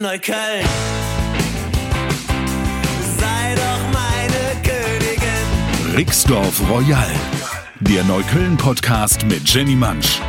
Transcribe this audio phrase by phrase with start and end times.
[0.00, 0.64] Neukölln.
[3.18, 5.96] Sei doch meine Königin.
[5.96, 7.10] Rixdorf Royal,
[7.80, 10.20] der Neukölln-Podcast mit Jenny Mansch.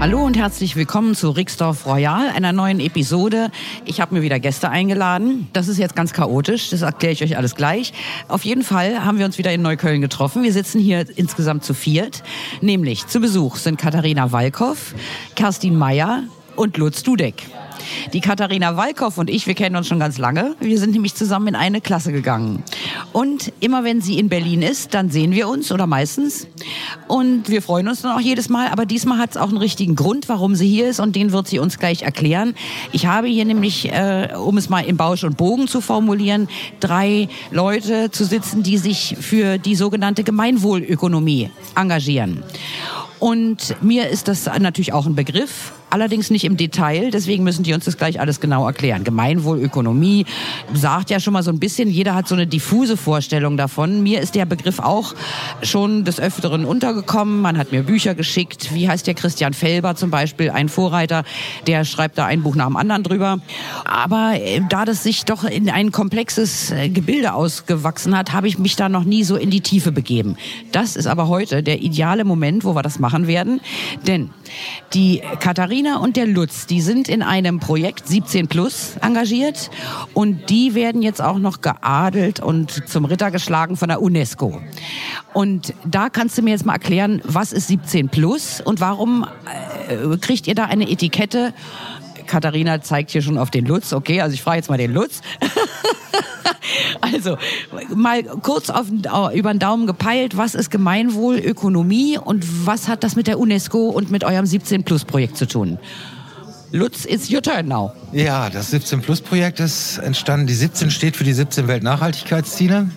[0.00, 3.50] Hallo und herzlich willkommen zu Rixdorf Royal, einer neuen Episode.
[3.84, 5.48] Ich habe mir wieder Gäste eingeladen.
[5.52, 7.92] Das ist jetzt ganz chaotisch, das erkläre ich euch alles gleich.
[8.28, 10.42] Auf jeden Fall haben wir uns wieder in Neukölln getroffen.
[10.42, 12.22] Wir sitzen hier insgesamt zu viert.
[12.62, 14.94] Nämlich zu Besuch sind Katharina Walkow,
[15.34, 16.22] Kerstin Meyer
[16.54, 17.42] und Lutz Dudek.
[18.12, 20.54] Die Katharina Walkow und ich, wir kennen uns schon ganz lange.
[20.60, 22.62] Wir sind nämlich zusammen in eine Klasse gegangen.
[23.12, 26.46] Und immer wenn sie in Berlin ist, dann sehen wir uns oder meistens.
[27.08, 28.68] Und wir freuen uns dann auch jedes Mal.
[28.68, 31.00] Aber diesmal hat es auch einen richtigen Grund, warum sie hier ist.
[31.00, 32.54] Und den wird sie uns gleich erklären.
[32.92, 36.48] Ich habe hier nämlich, äh, um es mal in Bausch und Bogen zu formulieren,
[36.80, 42.42] drei Leute zu sitzen, die sich für die sogenannte Gemeinwohlökonomie engagieren.
[43.18, 47.10] Und mir ist das natürlich auch ein Begriff, allerdings nicht im Detail.
[47.10, 49.04] Deswegen müssen die uns das gleich alles genau erklären.
[49.04, 50.26] Gemeinwohlökonomie
[50.74, 54.02] sagt ja schon mal so ein bisschen, jeder hat so eine diffuse Vorstellung davon.
[54.02, 55.14] Mir ist der Begriff auch
[55.62, 57.40] schon des Öfteren untergekommen.
[57.40, 58.74] Man hat mir Bücher geschickt.
[58.74, 61.24] Wie heißt der Christian Felber zum Beispiel, ein Vorreiter,
[61.66, 63.38] der schreibt da ein Buch nach dem anderen drüber.
[63.84, 68.58] Aber äh, da das sich doch in ein komplexes äh, Gebilde ausgewachsen hat, habe ich
[68.58, 70.36] mich da noch nie so in die Tiefe begeben.
[70.72, 73.60] Das ist aber heute der ideale Moment, wo wir das machen werden.
[74.06, 74.30] Denn
[74.92, 79.70] die Katharina und der Lutz, die sind in einem Projekt 17 Plus engagiert
[80.14, 84.62] und die werden jetzt auch noch geadelt und zum Ritter geschlagen von der UNESCO.
[85.34, 89.26] Und da kannst du mir jetzt mal erklären, was ist 17 Plus und warum
[89.88, 91.52] äh, kriegt ihr da eine Etikette?
[92.26, 93.92] Katharina zeigt hier schon auf den Lutz.
[93.92, 95.20] Okay, also ich frage jetzt mal den Lutz.
[97.00, 97.36] Also
[97.94, 98.86] mal kurz auf,
[99.32, 104.10] über den Daumen gepeilt, was ist Gemeinwohlökonomie und was hat das mit der UNESCO und
[104.10, 105.78] mit eurem 17 Plus Projekt zu tun?
[106.72, 107.92] Lutz, it's your turn now.
[108.12, 110.46] Ja, das 17 Plus Projekt ist entstanden.
[110.46, 112.90] Die 17 steht für die 17 Weltnachhaltigkeitsziele.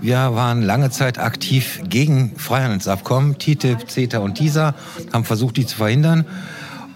[0.00, 4.74] Wir waren lange Zeit aktiv gegen Freihandelsabkommen, TTIP, CETA und TISA,
[5.12, 6.26] haben versucht, die zu verhindern.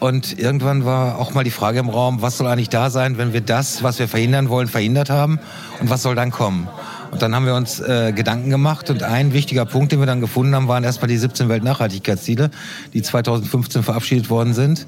[0.00, 3.34] Und irgendwann war auch mal die Frage im Raum, was soll eigentlich da sein, wenn
[3.34, 5.38] wir das, was wir verhindern wollen, verhindert haben?
[5.78, 6.68] Und was soll dann kommen?
[7.10, 10.20] Und dann haben wir uns äh, Gedanken gemacht und ein wichtiger Punkt, den wir dann
[10.20, 12.50] gefunden haben, waren erstmal die 17 Weltnachhaltigkeitsziele,
[12.94, 14.86] die 2015 verabschiedet worden sind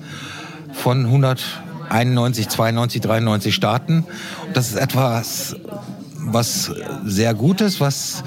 [0.72, 4.06] von 191, 92, 93 Staaten.
[4.46, 5.56] Und das ist etwas,
[6.16, 6.72] was
[7.04, 8.24] sehr gut ist, was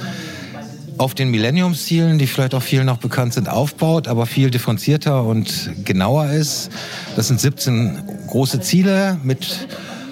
[0.98, 5.72] auf den Millenniumszielen, die vielleicht auch vielen noch bekannt sind, aufbaut, aber viel differenzierter und
[5.84, 6.70] genauer ist.
[7.16, 9.68] Das sind 17 große Ziele mit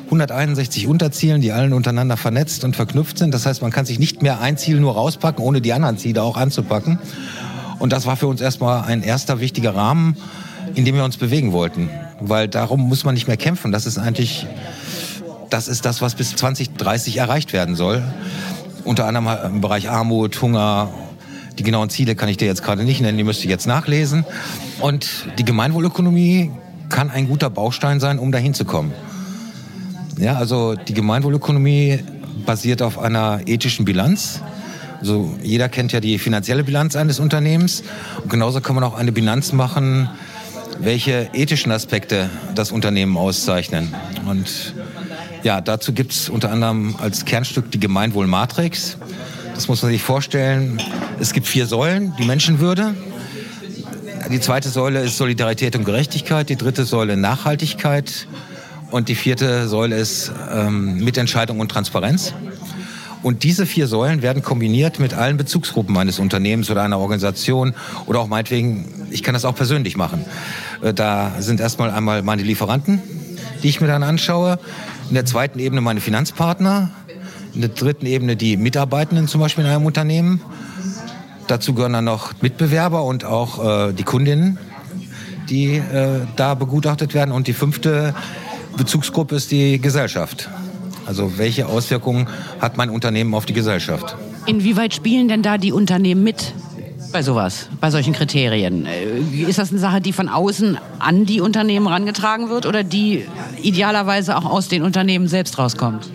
[0.06, 3.34] 161 Unterzielen, die allen untereinander vernetzt und verknüpft sind.
[3.34, 6.22] Das heißt, man kann sich nicht mehr ein Ziel nur rauspacken, ohne die anderen Ziele
[6.22, 7.00] auch anzupacken.
[7.80, 10.18] Und das war für uns erstmal ein erster wichtiger Rahmen,
[10.76, 11.90] in dem wir uns bewegen wollten.
[12.20, 13.72] Weil darum muss man nicht mehr kämpfen.
[13.72, 14.48] Das ist eigentlich,
[15.50, 18.04] das ist das, was bis 2030 erreicht werden soll
[18.86, 20.90] unter anderem im Bereich Armut, Hunger.
[21.58, 24.26] Die genauen Ziele kann ich dir jetzt gerade nicht nennen, die müsste ich jetzt nachlesen.
[24.80, 25.08] Und
[25.38, 26.52] die Gemeinwohlökonomie
[26.90, 28.94] kann ein guter Baustein sein, um dahin zu kommen.
[30.18, 32.00] Ja, also die Gemeinwohlökonomie
[32.46, 34.42] basiert auf einer ethischen Bilanz.
[35.00, 37.84] Also jeder kennt ja die finanzielle Bilanz eines Unternehmens.
[38.22, 40.10] Und genauso kann man auch eine Bilanz machen,
[40.80, 43.94] welche ethischen Aspekte das Unternehmen auszeichnen.
[44.28, 44.74] Und
[45.44, 48.98] ja, dazu gibt es unter anderem als Kernstück die Gemeinwohlmatrix.
[49.54, 50.82] Das muss man sich vorstellen.
[51.20, 52.96] Es gibt vier Säulen, die Menschenwürde.
[54.32, 56.50] Die zweite Säule ist Solidarität und Gerechtigkeit.
[56.50, 58.28] Die dritte Säule Nachhaltigkeit.
[58.90, 62.34] Und die vierte Säule ist ähm, Mitentscheidung und Transparenz.
[63.22, 67.74] Und diese vier Säulen werden kombiniert mit allen Bezugsgruppen eines Unternehmens oder einer Organisation
[68.06, 70.26] oder auch meinetwegen, ich kann das auch persönlich machen.
[70.82, 73.02] Äh, da sind erstmal einmal meine Lieferanten,
[73.64, 74.60] die ich mir dann anschaue.
[75.10, 76.92] In der zweiten Ebene meine Finanzpartner.
[77.54, 80.42] In der dritten Ebene die Mitarbeitenden zum Beispiel in einem Unternehmen.
[81.48, 84.58] Dazu gehören dann noch Mitbewerber und auch äh, die Kundinnen,
[85.50, 87.32] die äh, da begutachtet werden.
[87.32, 88.14] Und die fünfte
[88.78, 90.50] Bezugsgruppe ist die Gesellschaft.
[91.06, 92.28] Also welche Auswirkungen
[92.60, 94.16] hat mein Unternehmen auf die Gesellschaft?
[94.46, 96.54] Inwieweit spielen denn da die Unternehmen mit
[97.14, 98.86] bei sowas, bei solchen Kriterien?
[98.86, 103.26] Äh, ist das eine Sache, die von außen an die Unternehmen herangetragen wird oder die
[103.64, 106.10] idealerweise auch aus den Unternehmen selbst rauskommt?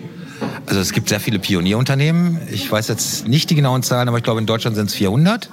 [0.67, 2.39] Also es gibt sehr viele Pionierunternehmen.
[2.51, 5.49] Ich weiß jetzt nicht die genauen Zahlen, aber ich glaube in Deutschland sind es 400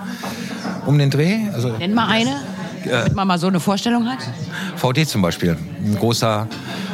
[0.86, 1.48] um den Dreh.
[1.52, 2.36] Also Nenn mal eine,
[2.84, 4.18] damit man mal so eine Vorstellung hat.
[4.76, 6.46] VD zum Beispiel, ein großer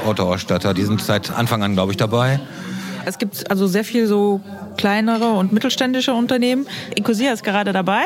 [0.07, 2.41] Autoausstatter, die sind seit Anfang an, glaube ich, dabei.
[3.05, 4.41] Es gibt also sehr viel so
[4.77, 6.67] kleinere und mittelständische Unternehmen.
[6.95, 8.05] Ecosia ist gerade dabei.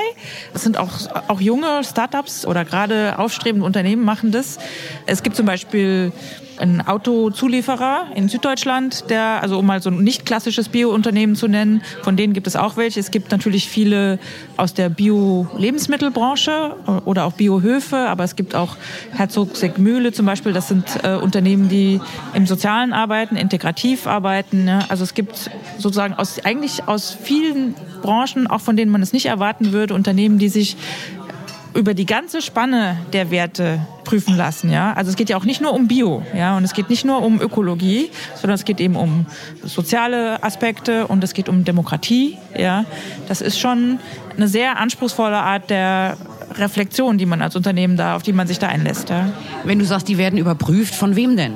[0.55, 0.93] Es sind auch,
[1.29, 4.59] auch junge Startups oder gerade aufstrebende Unternehmen machen das.
[5.05, 6.13] Es gibt zum Beispiel
[6.59, 11.83] einen Autozulieferer in Süddeutschland, der, also um mal so ein nicht klassisches Bio-Unternehmen zu nennen,
[12.03, 13.01] von denen gibt es auch welche.
[13.01, 14.19] Es gibt natürlich viele
[14.57, 18.77] aus der Bio-Lebensmittelbranche oder auch Biohöfe, aber es gibt auch
[19.13, 20.53] Herzog Seckmühle zum Beispiel.
[20.53, 22.01] Das sind äh, Unternehmen, die
[22.35, 24.65] im Sozialen arbeiten, integrativ arbeiten.
[24.65, 24.85] Ne?
[24.89, 29.27] Also es gibt sozusagen aus, eigentlich aus vielen Branchen, auch von denen man es nicht
[29.27, 30.77] erwarten würde, Unternehmen, die sich
[31.77, 34.71] über die ganze Spanne der Werte prüfen lassen.
[34.71, 34.93] Ja?
[34.95, 36.57] Also es geht ja auch nicht nur um Bio ja?
[36.57, 39.27] und es geht nicht nur um Ökologie, sondern es geht eben um
[39.63, 42.39] soziale Aspekte und es geht um Demokratie.
[42.57, 42.85] Ja?
[43.29, 43.99] Das ist schon
[44.37, 46.17] eine sehr anspruchsvolle Art der
[46.55, 49.11] Reflexion, die man als Unternehmen da, auf die man sich da einlässt.
[49.11, 49.29] Ja?
[49.65, 51.55] Wenn du sagst, die werden überprüft, von wem denn?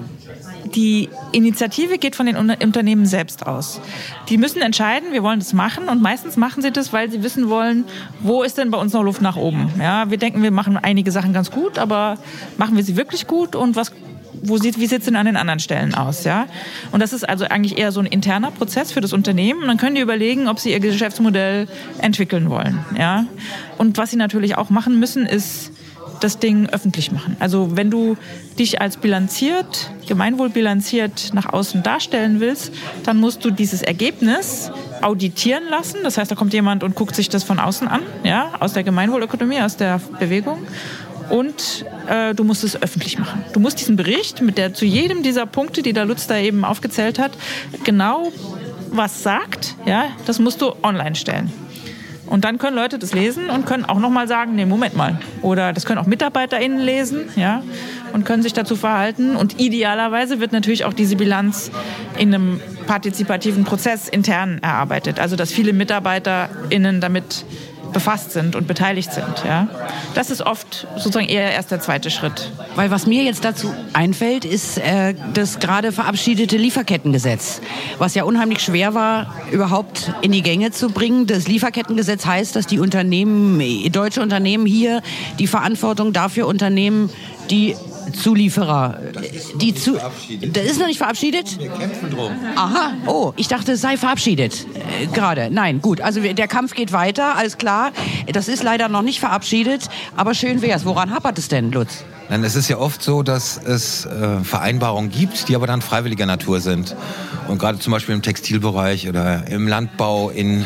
[0.74, 3.80] Die Initiative geht von den Unternehmen selbst aus.
[4.28, 7.48] Die müssen entscheiden, wir wollen das machen und meistens machen sie das, weil sie wissen
[7.48, 7.84] wollen,
[8.20, 9.70] wo ist denn bei uns noch Luft nach oben.
[9.80, 12.18] Ja, wir denken, wir machen einige Sachen ganz gut, aber
[12.56, 13.92] machen wir sie wirklich gut und was
[14.42, 16.46] wo sieht, wie sieht es denn an den anderen Stellen aus, ja?
[16.92, 19.62] Und das ist also eigentlich eher so ein interner Prozess für das Unternehmen.
[19.62, 21.68] Und dann können die überlegen, ob sie ihr Geschäftsmodell
[21.98, 23.26] entwickeln wollen, ja?
[23.78, 25.72] Und was sie natürlich auch machen müssen, ist
[26.20, 27.36] das Ding öffentlich machen.
[27.40, 28.16] Also wenn du
[28.58, 32.72] dich als bilanziert, gemeinwohlbilanziert nach außen darstellen willst,
[33.04, 34.70] dann musst du dieses Ergebnis
[35.02, 35.98] auditieren lassen.
[36.02, 38.82] Das heißt, da kommt jemand und guckt sich das von außen an, ja, aus der
[38.82, 40.58] Gemeinwohlökonomie, aus der Bewegung.
[41.30, 43.44] Und äh, du musst es öffentlich machen.
[43.52, 46.64] Du musst diesen Bericht mit der zu jedem dieser Punkte, die der Lutz da eben
[46.64, 47.32] aufgezählt hat,
[47.84, 48.32] genau
[48.90, 51.52] was sagt, ja, das musst du online stellen.
[52.30, 55.18] Und dann können Leute das lesen und können auch nochmal sagen, nee, Moment mal.
[55.42, 57.62] Oder das können auch MitarbeiterInnen lesen, ja,
[58.12, 59.36] und können sich dazu verhalten.
[59.36, 61.72] Und idealerweise wird natürlich auch diese Bilanz
[62.16, 65.18] in einem partizipativen Prozess intern erarbeitet.
[65.18, 67.44] Also, dass viele MitarbeiterInnen damit
[67.92, 69.44] befasst sind und beteiligt sind.
[69.44, 69.68] Ja.
[70.14, 72.52] Das ist oft sozusagen eher erst der zweite Schritt.
[72.74, 77.60] Weil was mir jetzt dazu einfällt, ist äh, das gerade verabschiedete Lieferkettengesetz,
[77.98, 81.26] was ja unheimlich schwer war, überhaupt in die Gänge zu bringen.
[81.26, 83.60] Das Lieferkettengesetz heißt, dass die Unternehmen,
[83.92, 85.02] deutsche Unternehmen hier
[85.38, 87.10] die Verantwortung dafür unternehmen,
[87.50, 87.76] die
[88.12, 88.98] Zulieferer.
[89.60, 89.98] Die zu
[90.52, 91.58] das ist noch nicht verabschiedet?
[91.58, 92.32] Wir kämpfen drum.
[92.56, 94.66] Aha, oh, ich dachte, es sei verabschiedet.
[94.74, 95.48] Äh, Gerade.
[95.50, 96.00] Nein, gut.
[96.00, 97.92] Also der Kampf geht weiter, alles klar.
[98.32, 100.84] Das ist leider noch nicht verabschiedet, aber schön wär's.
[100.84, 102.04] Woran hapert es denn, Lutz?
[102.28, 106.26] Nein, es ist ja oft so, dass es äh, Vereinbarungen gibt, die aber dann freiwilliger
[106.26, 106.94] Natur sind.
[107.48, 110.64] Und gerade zum Beispiel im Textilbereich oder im Landbau, in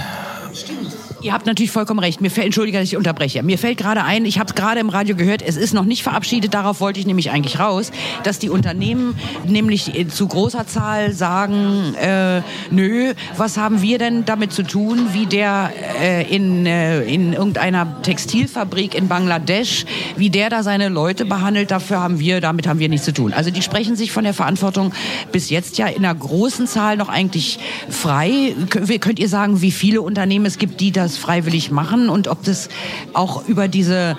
[1.25, 2.21] Ihr habt natürlich vollkommen recht.
[2.21, 3.43] Mir fällt, entschuldige, dass ich unterbreche.
[3.43, 6.03] Mir fällt gerade ein, ich habe es gerade im Radio gehört, es ist noch nicht
[6.03, 7.93] verabschiedet, darauf wollte ich nämlich eigentlich raus,
[8.25, 9.15] dass die Unternehmen
[9.47, 15.15] nämlich äh, zu großer Zahl sagen, äh, nö, was haben wir denn damit zu tun,
[15.15, 15.73] wie der
[16.03, 19.87] äh, in, äh, in irgendeiner Textilfabrik in Bangladesch,
[20.17, 23.32] wie der da seine Leute behandelt, dafür haben wir, damit haben wir nichts zu tun.
[23.32, 24.93] Also die sprechen sich von der Verantwortung
[25.32, 27.58] bis jetzt ja in einer großen Zahl noch eigentlich
[27.89, 28.55] frei.
[28.69, 32.43] Kö- Könnt ihr sagen, wie viele Unternehmen es gibt, die das freiwillig machen und ob
[32.44, 32.69] das
[33.13, 34.17] auch über diese,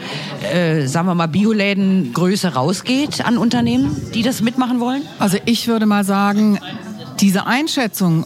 [0.54, 5.02] äh, sagen wir mal, Bioläden-Größe rausgeht an Unternehmen, die das mitmachen wollen?
[5.20, 6.60] Also ich würde mal sagen,
[7.20, 8.26] diese Einschätzung,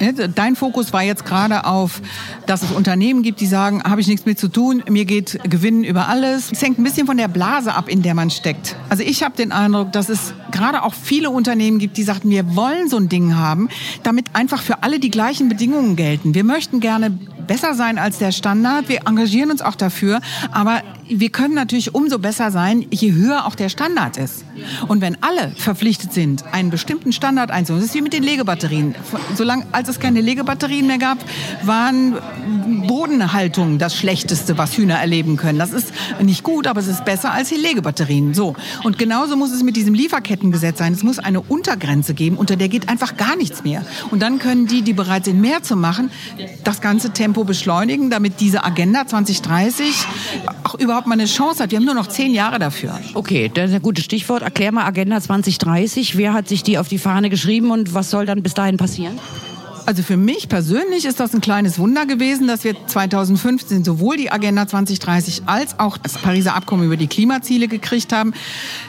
[0.00, 2.00] ne, dein Fokus war jetzt gerade auf,
[2.46, 5.84] dass es Unternehmen gibt, die sagen, habe ich nichts mit zu tun, mir geht Gewinn
[5.84, 6.50] über alles.
[6.52, 8.76] Es hängt ein bisschen von der Blase ab, in der man steckt.
[8.88, 12.56] Also ich habe den Eindruck, dass es gerade auch viele Unternehmen gibt, die sagten, wir
[12.56, 13.68] wollen so ein Ding haben,
[14.02, 16.34] damit einfach für alle die gleichen Bedingungen gelten.
[16.34, 17.18] Wir möchten gerne
[17.50, 18.88] besser sein als der Standard.
[18.88, 20.20] Wir engagieren uns auch dafür,
[20.52, 24.44] aber wir können natürlich umso besser sein, je höher auch der Standard ist.
[24.86, 28.94] Und wenn alle verpflichtet sind, einen bestimmten Standard einzuhalten, das ist wie mit den Legebatterien.
[29.34, 31.18] Solange, als es keine Legebatterien mehr gab,
[31.64, 32.18] waren
[32.86, 35.58] Bodenhaltungen das Schlechteste, was Hühner erleben können.
[35.58, 35.92] Das ist
[36.22, 38.32] nicht gut, aber es ist besser als die Legebatterien.
[38.32, 38.54] So.
[38.84, 40.92] Und genauso muss es mit diesem Lieferkettengesetz sein.
[40.92, 43.84] Es muss eine Untergrenze geben, unter der geht einfach gar nichts mehr.
[44.12, 46.10] Und dann können die, die bereit sind, mehr zu machen,
[46.62, 50.06] das ganze Tempo beschleunigen, damit diese Agenda 2030
[50.64, 51.70] auch überhaupt mal eine Chance hat.
[51.70, 52.98] Wir haben nur noch zehn Jahre dafür.
[53.14, 54.42] Okay, das ist ein gutes Stichwort.
[54.42, 56.16] Erklär mal Agenda 2030.
[56.16, 59.18] Wer hat sich die auf die Fahne geschrieben und was soll dann bis dahin passieren?
[59.90, 64.30] Also für mich persönlich ist das ein kleines Wunder gewesen, dass wir 2015 sowohl die
[64.30, 68.32] Agenda 2030 als auch das Pariser Abkommen über die Klimaziele gekriegt haben.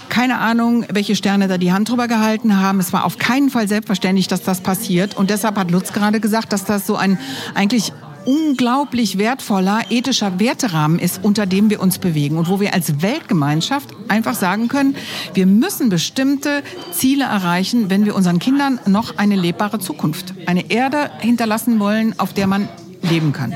[0.10, 2.80] Keine Ahnung, welche Sterne da die Hand drüber gehalten haben.
[2.80, 5.18] Es war auf keinen Fall selbstverständlich, dass das passiert.
[5.18, 7.18] Und deshalb hat Lutz gerade gesagt, dass das so ein
[7.56, 7.94] eigentlich
[8.26, 13.90] unglaublich wertvoller ethischer Werterahmen ist, unter dem wir uns bewegen und wo wir als Weltgemeinschaft
[14.08, 14.96] einfach sagen können,
[15.34, 21.12] wir müssen bestimmte Ziele erreichen, wenn wir unseren Kindern noch eine lebbare Zukunft, eine Erde
[21.20, 22.68] hinterlassen wollen, auf der man
[23.10, 23.56] leben kann.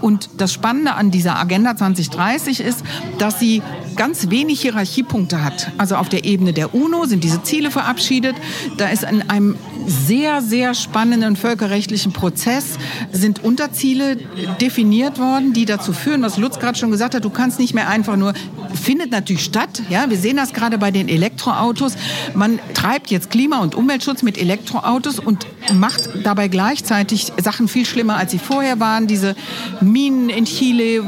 [0.00, 2.82] Und das Spannende an dieser Agenda 2030 ist,
[3.18, 3.62] dass sie
[3.96, 5.70] ganz wenig Hierarchiepunkte hat.
[5.78, 8.34] Also auf der Ebene der UNO sind diese Ziele verabschiedet.
[8.78, 12.78] Da ist in einem sehr, sehr spannenden völkerrechtlichen Prozess
[13.12, 14.16] sind Unterziele
[14.60, 17.88] definiert worden, die dazu führen, was Lutz gerade schon gesagt hat, du kannst nicht mehr
[17.88, 18.34] einfach nur,
[18.74, 21.94] findet natürlich statt, ja, wir sehen das gerade bei den Elektroautos,
[22.34, 28.16] man treibt jetzt Klima- und Umweltschutz mit Elektroautos und macht dabei gleichzeitig Sachen viel schlimmer,
[28.16, 29.34] als sie vorher waren, diese
[29.80, 31.04] Minen in Chile,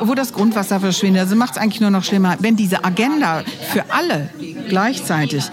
[0.00, 2.36] wo das Grundwasser verschwindet, also macht es eigentlich nur noch schlimmer.
[2.40, 4.30] Wenn diese Agenda für alle
[4.68, 5.44] gleichzeitig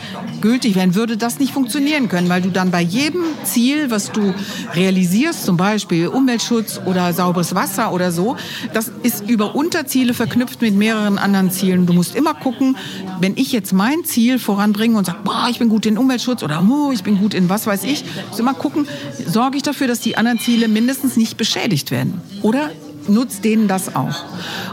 [0.42, 4.34] gültig wäre, würde das nicht funktionieren können, weil du dann bei jedem Ziel, was du
[4.76, 8.36] realisierst, zum Beispiel Umweltschutz oder sauberes Wasser oder so,
[8.74, 11.86] das ist über Unterziele verknüpft mit mehreren anderen Zielen.
[11.86, 12.78] Du musst immer gucken,
[13.20, 16.64] wenn ich jetzt mein Ziel voranbringe und sage, boah, ich bin gut in Umweltschutz oder
[16.70, 18.88] oh, ich bin gut in was weiß ich, musst immer gucken,
[19.26, 22.22] sorge ich dafür, dass die anderen Ziele mindestens nicht beschädigt werden.
[22.42, 22.72] Oder
[23.08, 24.24] nutzt denen das auch.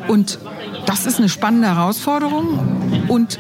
[0.08, 0.38] Und
[0.86, 3.38] das ist eine spannende Herausforderung und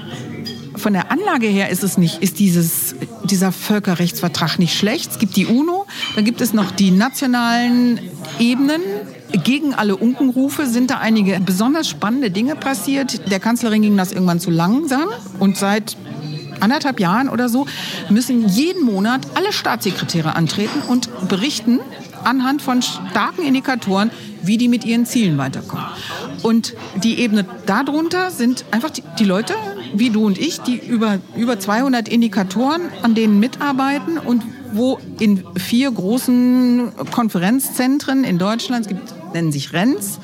[0.80, 2.94] von der Anlage her ist es nicht, ist dieses,
[3.24, 5.12] dieser Völkerrechtsvertrag nicht schlecht.
[5.12, 8.00] Es gibt die UNO, dann gibt es noch die nationalen
[8.38, 8.80] Ebenen.
[9.44, 13.30] Gegen alle Unkenrufe sind da einige besonders spannende Dinge passiert.
[13.30, 15.08] Der Kanzlerin ging das irgendwann zu langsam
[15.38, 15.96] und seit
[16.60, 17.66] anderthalb Jahren oder so
[18.08, 21.80] müssen jeden Monat alle Staatssekretäre antreten und berichten
[22.24, 24.10] anhand von starken Indikatoren,
[24.42, 25.84] wie die mit ihren Zielen weiterkommen.
[26.42, 29.54] Und die Ebene darunter sind einfach die, die Leute,
[29.94, 35.44] wie du und ich, die über, über 200 Indikatoren an denen mitarbeiten und wo in
[35.56, 40.18] vier großen Konferenzzentren in Deutschland, es gibt, nennen sich RENS,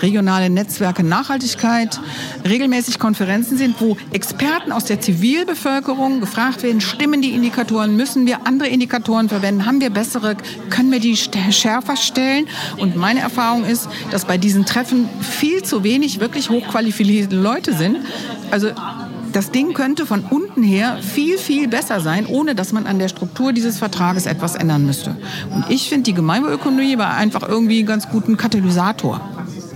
[0.00, 2.00] regionale Netzwerke Nachhaltigkeit,
[2.46, 8.46] regelmäßig Konferenzen sind, wo Experten aus der Zivilbevölkerung gefragt werden, stimmen die Indikatoren, müssen wir
[8.46, 10.36] andere Indikatoren verwenden, haben wir bessere,
[10.70, 12.46] können wir die schärfer stellen?
[12.78, 17.98] Und meine Erfahrung ist, dass bei diesen Treffen viel zu wenig wirklich hochqualifizierte Leute sind.
[18.50, 18.70] Also
[19.32, 23.08] das Ding könnte von unten her viel, viel besser sein, ohne dass man an der
[23.08, 25.16] Struktur dieses Vertrages etwas ändern müsste.
[25.54, 29.20] Und ich finde, die Gemeinwohlökonomie war einfach irgendwie einen ganz guten Katalysator.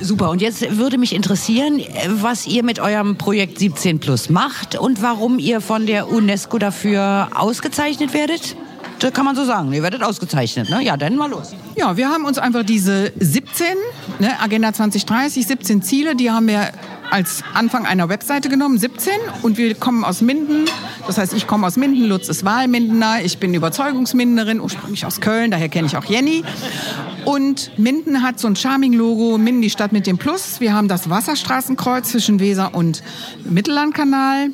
[0.01, 0.31] Super.
[0.31, 5.39] Und jetzt würde mich interessieren, was ihr mit eurem Projekt 17 Plus macht und warum
[5.39, 8.57] ihr von der UNESCO dafür ausgezeichnet werdet.
[8.99, 9.73] Das kann man so sagen.
[9.73, 10.83] Ihr werdet ausgezeichnet, ne?
[10.83, 11.55] Ja, dann mal los.
[11.76, 13.67] Ja, wir haben uns einfach diese 17,
[14.19, 16.71] ne, Agenda 2030, 17 Ziele, die haben wir
[17.11, 19.12] als Anfang einer Webseite genommen, 17.
[19.43, 20.65] Und wir kommen aus Minden.
[21.07, 23.23] Das heißt, ich komme aus Minden, Lutz ist Wahlmindener.
[23.23, 26.43] Ich bin Überzeugungsminderin, ursprünglich aus Köln, daher kenne ich auch Jenny.
[27.25, 30.61] Und Minden hat so ein Charming-Logo, Minden die Stadt mit dem Plus.
[30.61, 33.03] Wir haben das Wasserstraßenkreuz zwischen Weser und
[33.45, 34.50] Mittellandkanal.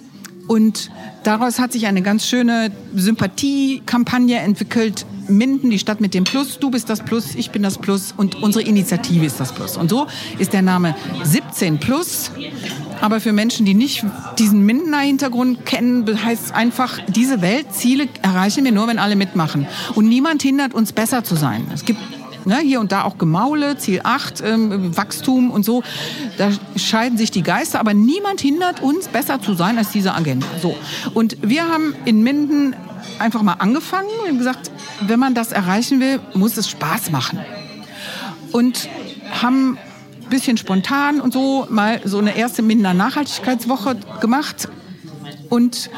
[0.49, 0.91] Und
[1.23, 5.07] daraus hat sich eine ganz schöne Sympathiekampagne entwickelt.
[5.29, 8.43] Minden, die Stadt mit dem Plus, du bist das Plus, ich bin das Plus und
[8.43, 9.77] unsere Initiative ist das Plus.
[9.77, 10.07] Und so
[10.39, 12.33] ist der Name 17 Plus.
[13.01, 14.05] Aber für Menschen, die nicht
[14.39, 19.67] diesen Mindener Hintergrund kennen, heißt es einfach, diese Weltziele erreichen wir nur, wenn alle mitmachen.
[19.95, 21.67] Und niemand hindert uns, besser zu sein.
[21.73, 22.01] Es gibt
[22.45, 25.83] Ne, hier und da auch Gemaule, Ziel 8, ähm, Wachstum und so.
[26.39, 30.47] Da scheiden sich die Geister, aber niemand hindert uns, besser zu sein als diese Agenda.
[30.61, 30.77] So.
[31.15, 32.75] Und wir haben in Minden
[33.19, 34.73] einfach mal angefangen und gesagt,
[35.07, 37.39] wenn man das erreichen will, muss es Spaß machen.
[38.51, 38.89] Und
[39.41, 39.79] haben
[40.23, 44.69] ein bisschen spontan und so mal so eine erste Mindener Nachhaltigkeitswoche gemacht.
[45.49, 45.91] Und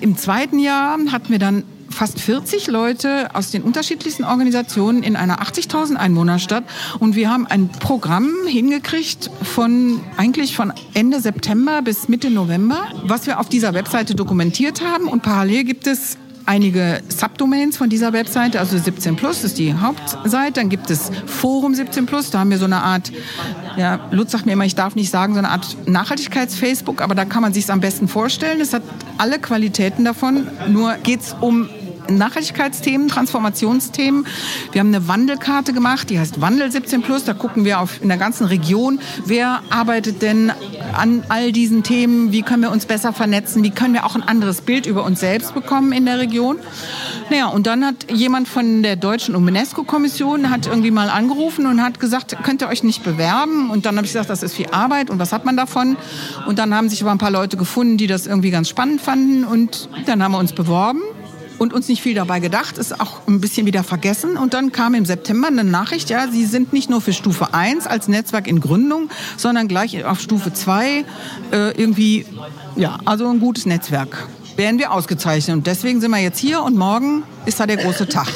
[0.00, 1.64] im zweiten Jahr hatten wir dann
[1.98, 6.62] fast 40 Leute aus den unterschiedlichsten Organisationen in einer 80.000 Einwohnerstadt.
[7.00, 13.26] Und wir haben ein Programm hingekriegt von eigentlich von Ende September bis Mitte November, was
[13.26, 15.08] wir auf dieser Webseite dokumentiert haben.
[15.08, 20.52] Und parallel gibt es einige Subdomains von dieser Webseite, also 17 Plus ist die Hauptseite,
[20.54, 23.12] dann gibt es Forum 17 Plus, da haben wir so eine Art,
[23.76, 27.26] ja, Lutz sagt mir immer, ich darf nicht sagen, so eine Art Nachhaltigkeits-Facebook, aber da
[27.26, 28.62] kann man sich am besten vorstellen.
[28.62, 28.82] Es hat
[29.18, 31.68] alle Qualitäten davon, nur geht es um
[32.10, 34.26] Nachhaltigkeitsthemen, Transformationsthemen.
[34.72, 37.24] Wir haben eine Wandelkarte gemacht, die heißt Wandel 17 Plus.
[37.24, 40.52] Da gucken wir auf in der ganzen Region, wer arbeitet denn
[40.94, 44.22] an all diesen Themen, wie können wir uns besser vernetzen, wie können wir auch ein
[44.22, 46.58] anderes Bild über uns selbst bekommen in der Region.
[47.30, 52.00] Naja, und dann hat jemand von der deutschen UNESCO-Kommission hat irgendwie mal angerufen und hat
[52.00, 53.70] gesagt, könnt ihr euch nicht bewerben?
[53.70, 55.96] Und dann habe ich gesagt, das ist viel Arbeit und was hat man davon?
[56.46, 59.44] Und dann haben sich aber ein paar Leute gefunden, die das irgendwie ganz spannend fanden
[59.44, 61.02] und dann haben wir uns beworben
[61.58, 64.36] und uns nicht viel dabei gedacht, ist auch ein bisschen wieder vergessen.
[64.36, 67.86] Und dann kam im September eine Nachricht, ja, Sie sind nicht nur für Stufe 1
[67.86, 71.04] als Netzwerk in Gründung, sondern gleich auf Stufe 2
[71.50, 72.26] äh, irgendwie,
[72.76, 74.28] ja, also ein gutes Netzwerk.
[74.56, 75.56] Werden wir ausgezeichnet.
[75.56, 78.28] Und deswegen sind wir jetzt hier und morgen ist da der große Tag.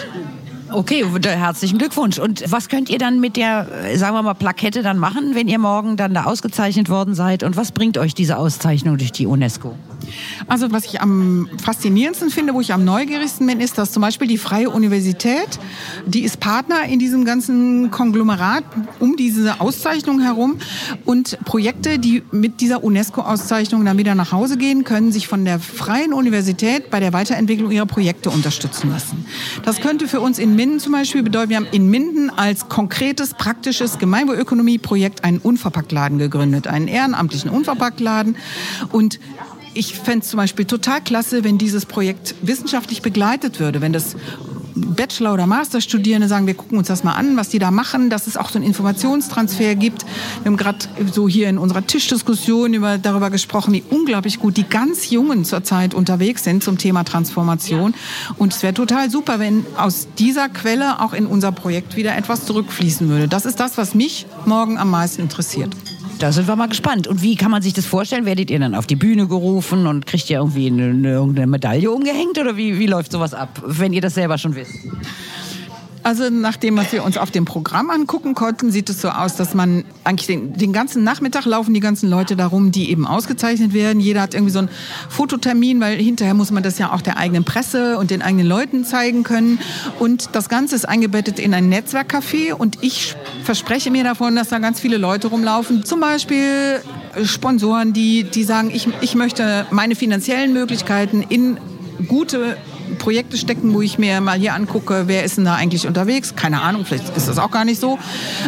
[0.73, 2.19] Okay, herzlichen Glückwunsch.
[2.19, 5.47] Und was könnt ihr dann mit der, äh, sagen wir mal, Plakette dann machen, wenn
[5.47, 7.43] ihr morgen dann da ausgezeichnet worden seid?
[7.43, 9.75] Und was bringt euch diese Auszeichnung durch die UNESCO?
[10.47, 14.28] Also was ich am faszinierendsten finde, wo ich am neugierigsten bin, ist, dass zum Beispiel
[14.28, 15.59] die Freie Universität,
[16.07, 18.64] die ist Partner in diesem ganzen Konglomerat
[19.00, 20.57] um diese Auszeichnung herum
[21.04, 25.59] und Projekte, die mit dieser UNESCO-Auszeichnung dann wieder nach Hause gehen, können sich von der
[25.59, 29.25] Freien Universität bei der Weiterentwicklung ihrer Projekte unterstützen lassen.
[29.64, 33.35] Das könnte für uns in Minden zum Beispiel bedeuten, wir haben in Minden als konkretes,
[33.35, 38.37] praktisches Gemeinwohlökonomie-Projekt einen Unverpacktladen gegründet, einen ehrenamtlichen Unverpacktladen
[38.90, 39.21] und
[39.75, 44.17] ich fände es zum Beispiel total klasse, wenn dieses Projekt wissenschaftlich begleitet würde, wenn das
[44.75, 48.26] Bachelor- oder Masterstudierende sagen, wir gucken uns das mal an, was die da machen, dass
[48.26, 50.05] es auch so einen Informationstransfer gibt.
[50.43, 50.79] Wir haben gerade
[51.12, 55.95] so hier in unserer Tischdiskussion über, darüber gesprochen, wie unglaublich gut die ganz Jungen zurzeit
[55.95, 57.95] unterwegs sind zum Thema Transformation.
[58.38, 62.47] Und es wäre total super, wenn aus dieser Quelle auch in unser Projekt wieder etwas
[62.47, 63.29] zurückfließen würde.
[63.29, 65.71] Das ist das, was mich morgen am meisten interessiert.
[66.23, 67.09] Da sind wir mal gespannt.
[67.09, 68.26] Und wie kann man sich das vorstellen?
[68.26, 71.91] Werdet ihr dann auf die Bühne gerufen und kriegt ihr irgendwie eine, eine, irgendeine Medaille
[71.91, 72.38] umgehängt?
[72.38, 74.87] Oder wie, wie läuft sowas ab, wenn ihr das selber schon wisst?
[76.02, 79.37] Also nach dem, was wir uns auf dem Programm angucken konnten, sieht es so aus,
[79.37, 83.73] dass man eigentlich den, den ganzen Nachmittag laufen die ganzen Leute darum, die eben ausgezeichnet
[83.73, 84.00] werden.
[84.00, 84.68] Jeder hat irgendwie so einen
[85.09, 88.85] Fototermin, weil hinterher muss man das ja auch der eigenen Presse und den eigenen Leuten
[88.85, 89.61] zeigen können.
[90.00, 94.59] Und das Ganze ist eingebettet in ein Netzwerkcafé und ich verspreche mir davon, dass da
[94.59, 95.85] ganz viele Leute rumlaufen.
[95.85, 96.80] Zum Beispiel
[97.25, 101.59] Sponsoren, die, die sagen, ich, ich möchte meine finanziellen Möglichkeiten in
[102.09, 102.56] gute
[102.98, 106.34] Projekte stecken, wo ich mir mal hier angucke, wer ist denn da eigentlich unterwegs.
[106.36, 107.99] Keine Ahnung, vielleicht ist das auch gar nicht so.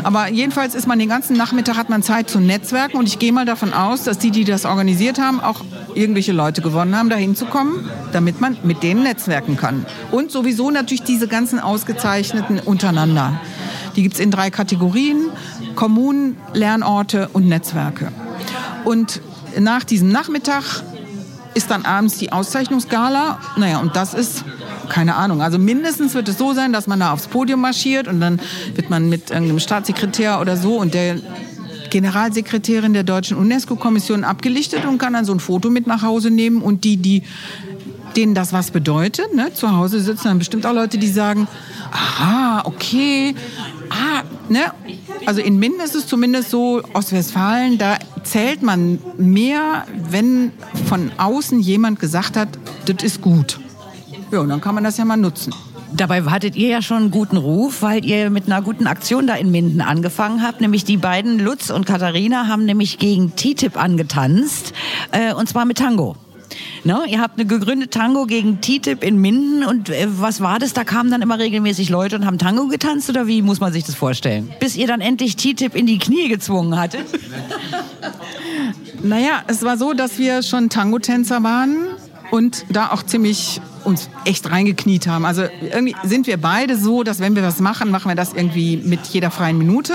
[0.02, 3.32] Aber jedenfalls ist man den ganzen Nachmittag, hat man Zeit zu netzwerken und ich gehe
[3.32, 7.16] mal davon aus, dass die, die das organisiert haben, auch irgendwelche Leute gewonnen haben, da
[7.16, 9.86] hinzukommen, damit man mit denen netzwerken kann.
[10.10, 13.40] Und sowieso natürlich diese ganzen Ausgezeichneten untereinander.
[13.96, 15.30] Die gibt es in drei Kategorien,
[15.74, 18.12] Kommunen, Lernorte und Netzwerke.
[18.84, 19.20] Und
[19.58, 20.82] nach diesem Nachmittag
[21.54, 23.38] ist dann abends die Auszeichnungsgala.
[23.56, 24.44] Naja, und das ist,
[24.88, 28.20] keine Ahnung, also mindestens wird es so sein, dass man da aufs Podium marschiert und
[28.20, 28.40] dann
[28.74, 31.16] wird man mit irgendeinem Staatssekretär oder so und der
[31.90, 36.60] Generalsekretärin der Deutschen UNESCO-Kommission abgelichtet und kann dann so ein Foto mit nach Hause nehmen
[36.60, 37.22] und die, die
[38.16, 39.52] denen das was bedeutet, ne?
[39.54, 41.46] zu Hause sitzen dann bestimmt auch Leute, die sagen,
[41.92, 43.34] aha, okay,
[43.90, 44.72] ah, ne?
[45.26, 50.52] Also in Minden ist es zumindest so, Ostwestfalen, da zählt man mehr, wenn
[50.88, 52.48] von außen jemand gesagt hat,
[52.86, 53.60] das ist gut.
[54.30, 55.54] Ja, und dann kann man das ja mal nutzen.
[55.92, 59.34] Dabei hattet ihr ja schon einen guten Ruf, weil ihr mit einer guten Aktion da
[59.36, 60.60] in Minden angefangen habt.
[60.60, 64.72] Nämlich die beiden, Lutz und Katharina, haben nämlich gegen TTIP angetanzt.
[65.12, 66.16] Äh, und zwar mit Tango.
[66.84, 67.02] Ne?
[67.08, 70.72] Ihr habt eine gegründete Tango gegen TTIP in Minden und äh, was war das?
[70.72, 73.84] Da kamen dann immer regelmäßig Leute und haben Tango getanzt oder wie muss man sich
[73.84, 74.52] das vorstellen?
[74.60, 77.04] Bis ihr dann endlich TTIP in die Knie gezwungen hattet?
[79.02, 81.76] naja, es war so, dass wir schon Tango-Tänzer waren
[82.30, 85.24] und da auch ziemlich uns echt reingekniet haben.
[85.24, 88.76] Also irgendwie sind wir beide so, dass wenn wir was machen, machen wir das irgendwie
[88.76, 89.94] mit jeder freien Minute.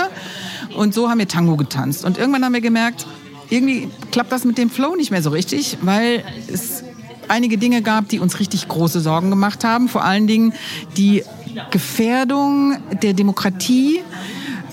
[0.76, 2.04] Und so haben wir Tango getanzt.
[2.04, 3.06] Und irgendwann haben wir gemerkt,
[3.50, 6.84] irgendwie klappt das mit dem Flow nicht mehr so richtig, weil es
[7.28, 9.88] einige Dinge gab, die uns richtig große Sorgen gemacht haben.
[9.88, 10.52] Vor allen Dingen
[10.96, 11.22] die
[11.70, 14.02] Gefährdung der Demokratie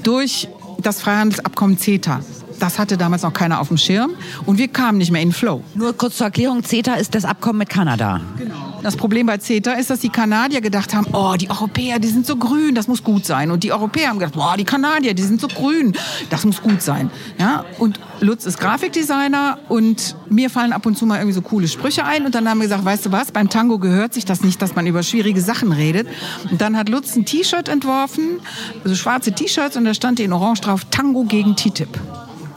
[0.03, 0.47] durch
[0.79, 2.21] das Freihandelsabkommen CETA.
[2.59, 4.11] Das hatte damals noch keiner auf dem Schirm
[4.45, 5.63] und wir kamen nicht mehr in Flow.
[5.75, 8.21] Nur kurz zur Erklärung, CETA ist das Abkommen mit Kanada.
[8.37, 8.67] Genau.
[8.83, 12.25] Das Problem bei CETA ist, dass die Kanadier gedacht haben, oh, die Europäer, die sind
[12.25, 13.51] so grün, das muss gut sein.
[13.51, 15.93] Und die Europäer haben gedacht, boah, die Kanadier, die sind so grün,
[16.29, 17.09] das muss gut sein.
[17.39, 17.65] Ja?
[17.79, 22.05] Und Lutz ist Grafikdesigner und mir fallen ab und zu mal irgendwie so coole Sprüche
[22.05, 22.25] ein.
[22.25, 24.75] Und dann haben wir gesagt, weißt du was, beim Tango gehört sich das nicht, dass
[24.75, 26.07] man über schwierige Sachen redet.
[26.49, 28.39] Und dann hat Lutz ein T-Shirt entworfen,
[28.83, 31.89] also schwarze T-Shirts und da stand in Orange drauf, Tango gegen TTIP.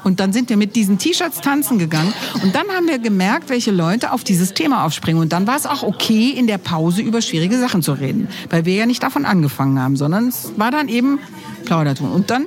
[0.05, 2.13] Und dann sind wir mit diesen T-Shirts tanzen gegangen.
[2.43, 5.23] Und dann haben wir gemerkt, welche Leute auf dieses Thema aufspringen.
[5.23, 8.29] Und dann war es auch okay, in der Pause über schwierige Sachen zu reden.
[8.49, 11.19] Weil wir ja nicht davon angefangen haben, sondern es war dann eben
[11.65, 12.11] Plauderton.
[12.11, 12.47] Und dann,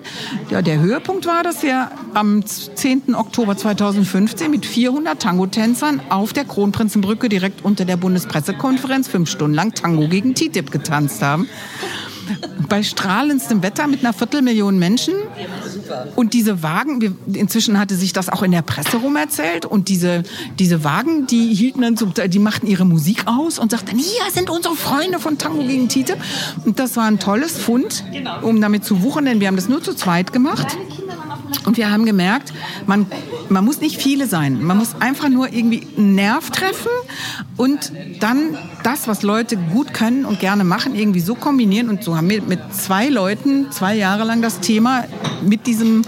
[0.49, 3.15] ja, der Höhepunkt war, dass wir am 10.
[3.15, 9.73] Oktober 2015 mit 400 Tango-Tänzern auf der Kronprinzenbrücke direkt unter der Bundespressekonferenz fünf Stunden lang
[9.73, 11.47] Tango gegen TTIP getanzt haben.
[12.69, 15.13] Bei strahlendstem Wetter mit einer Viertelmillion Menschen.
[16.15, 19.65] Und diese Wagen, inzwischen hatte sich das auch in der Presse rum erzählt.
[19.65, 20.23] Und diese,
[20.59, 21.95] diese Wagen, die hielten dann
[22.27, 26.17] die machten ihre Musik aus und sagten, hier sind unsere Freunde von Tango gegen TTIP.
[26.65, 28.03] Und das war ein tolles Fund,
[28.41, 30.77] um damit zu wuchern, denn wir haben das nur zu zweit gemacht.
[31.65, 32.53] Und wir haben gemerkt,
[32.87, 33.05] man,
[33.49, 34.63] man muss nicht viele sein.
[34.63, 36.91] Man muss einfach nur irgendwie einen Nerv treffen
[37.57, 41.89] und dann das, was Leute gut können und gerne machen, irgendwie so kombinieren.
[41.89, 42.29] Und so haben.
[42.29, 45.05] Wir mit zwei Leuten zwei Jahre lang das Thema
[45.41, 46.03] mit diesem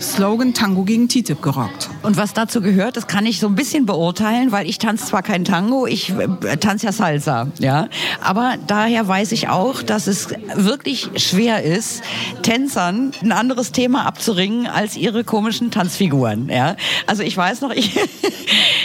[0.00, 1.90] Slogan Tango gegen TTIP gerockt.
[2.02, 5.22] Und was dazu gehört, das kann ich so ein bisschen beurteilen, weil ich tanze zwar
[5.22, 7.88] kein Tango, ich äh, tanze ja Salsa, ja.
[8.22, 12.02] Aber daher weiß ich auch, dass es wirklich schwer ist,
[12.42, 16.76] Tänzern ein anderes Thema abzuringen als ihre komischen Tanzfiguren, ja.
[17.06, 17.94] Also ich weiß noch, ich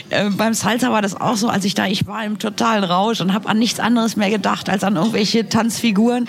[0.09, 3.21] äh, beim Salsa war das auch so, als ich da, ich war im totalen Rausch
[3.21, 6.27] und habe an nichts anderes mehr gedacht als an irgendwelche Tanzfiguren.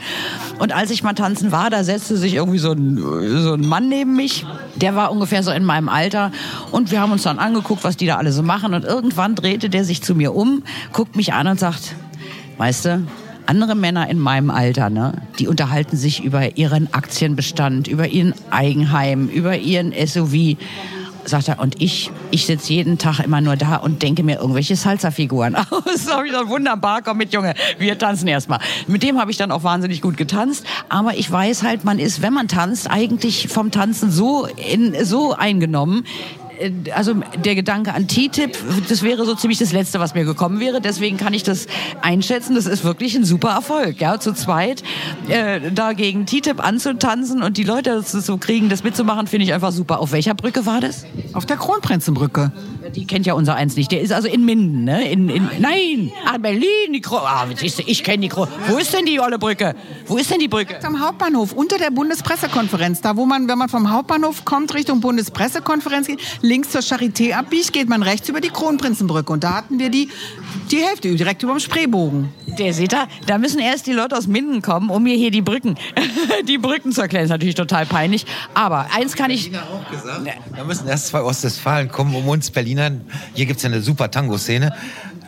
[0.58, 3.88] Und als ich mal tanzen war, da setzte sich irgendwie so ein, so ein Mann
[3.88, 6.32] neben mich, der war ungefähr so in meinem Alter
[6.70, 8.74] und wir haben uns dann angeguckt, was die da alle so machen.
[8.74, 10.62] Und irgendwann drehte der sich zu mir um,
[10.92, 11.94] guckt mich an und sagt,
[12.58, 13.02] weißt du,
[13.46, 19.28] andere Männer in meinem Alter, ne, die unterhalten sich über ihren Aktienbestand, über ihren Eigenheim,
[19.28, 20.56] über ihren SUV.
[21.26, 24.76] Sagt er, und ich, ich sitze jeden Tag immer nur da und denke mir irgendwelche
[24.76, 25.66] Salsa-Figuren aus.
[26.06, 28.60] Da habe ich gesagt, wunderbar, komm mit, Junge, wir tanzen erstmal.
[28.86, 30.64] Mit dem habe ich dann auch wahnsinnig gut getanzt.
[30.88, 35.34] Aber ich weiß halt, man ist, wenn man tanzt, eigentlich vom Tanzen so, in, so
[35.34, 36.04] eingenommen,
[36.94, 37.14] also
[37.44, 38.56] der Gedanke an TTIP,
[38.88, 40.80] das wäre so ziemlich das Letzte, was mir gekommen wäre.
[40.80, 41.66] Deswegen kann ich das
[42.02, 42.54] einschätzen.
[42.54, 44.00] Das ist wirklich ein super Erfolg.
[44.00, 44.82] Ja, zu zweit
[45.28, 49.52] äh, da gegen TTIP anzutanzen und die Leute dazu zu kriegen, das mitzumachen, finde ich
[49.52, 50.00] einfach super.
[50.00, 51.04] Auf welcher Brücke war das?
[51.32, 52.52] Auf der Kronprinzenbrücke.
[52.94, 53.90] Die kennt ja unser eins nicht.
[53.90, 55.10] Der ist also in Minden, ne?
[55.10, 59.04] In, in, nein, ah, Berlin, die Kro ah, ich kenne die Kro Wo ist denn
[59.06, 59.74] die olle Brücke?
[60.06, 60.76] Wo ist denn die Brücke?
[60.84, 63.00] Am Hauptbahnhof, unter der Bundespressekonferenz.
[63.00, 67.72] Da, wo man, wenn man vom Hauptbahnhof kommt, Richtung Bundespressekonferenz geht, links zur Charité abbiegt,
[67.72, 69.32] geht man rechts über die Kronprinzenbrücke.
[69.32, 70.08] Und da hatten wir die,
[70.70, 72.30] die Hälfte, direkt über dem Spreebogen.
[72.58, 75.42] Der seht ihr, da müssen erst die Leute aus Minden kommen, um mir hier die
[75.42, 75.76] Brücken,
[76.48, 77.24] die Brücken zu erklären.
[77.24, 78.26] ist natürlich total peinlich.
[78.54, 79.50] Aber eins kann ich.
[79.56, 83.02] auch gesagt, da müssen erst zwei Ostwestfalen kommen, um uns Berlinern,
[83.34, 84.72] hier gibt es ja eine super Tango-Szene,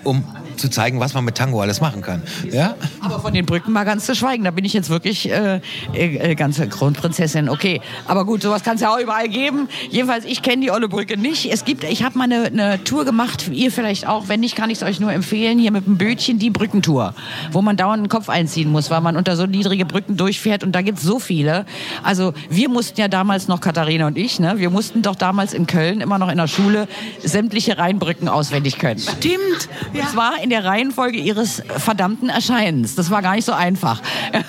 [0.05, 0.25] um
[0.59, 2.23] zu zeigen, was man mit Tango alles machen kann.
[2.51, 2.75] Ja?
[3.01, 4.45] Aber von den Brücken mal ganz zu schweigen.
[4.45, 5.61] Da bin ich jetzt wirklich äh,
[5.93, 7.49] äh, ganze Kronprinzessin.
[7.49, 9.69] Okay, aber gut, sowas kann es ja auch überall geben.
[9.91, 11.51] Jedenfalls, ich kenne die Olle Brücke nicht.
[11.51, 14.29] Es gibt, ich habe mal eine, eine Tour gemacht, ihr vielleicht auch.
[14.29, 15.59] Wenn nicht, kann ich es euch nur empfehlen.
[15.59, 17.15] Hier mit dem Bötchen die Brückentour,
[17.53, 20.65] wo man dauernd den Kopf einziehen muss, weil man unter so niedrige Brücken durchfährt.
[20.65, 21.65] Und da gibt es so viele.
[22.03, 25.67] Also wir mussten ja damals noch, Katharina und ich, ne, wir mussten doch damals in
[25.67, 26.89] Köln immer noch in der Schule
[27.23, 29.01] sämtliche Rheinbrücken auswendig können.
[29.01, 29.69] Stimmt.
[29.93, 32.95] Und zwar in der Reihenfolge ihres verdammten Erscheinens.
[32.95, 34.01] Das war gar nicht so einfach.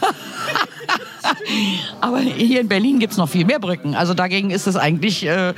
[2.01, 3.95] Aber hier in Berlin gibt's noch viel mehr Brücken.
[3.95, 5.53] Also dagegen ist es eigentlich äh,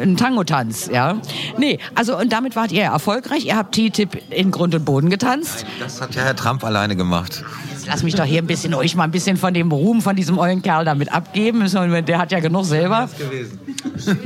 [0.00, 0.90] ein Tango-Tanz.
[0.92, 1.20] Ja?
[1.56, 3.46] Nee, also und damit wart ihr erfolgreich.
[3.46, 5.64] Ihr habt TTIP in Grund und Boden getanzt.
[5.78, 7.44] Das hat ja Herr Trump alleine gemacht.
[7.88, 10.36] Lass mich doch hier ein bisschen, euch mal ein bisschen von dem Ruhm von diesem
[10.36, 11.64] ollen Kerl damit abgeben.
[12.06, 13.08] Der hat ja genug selber.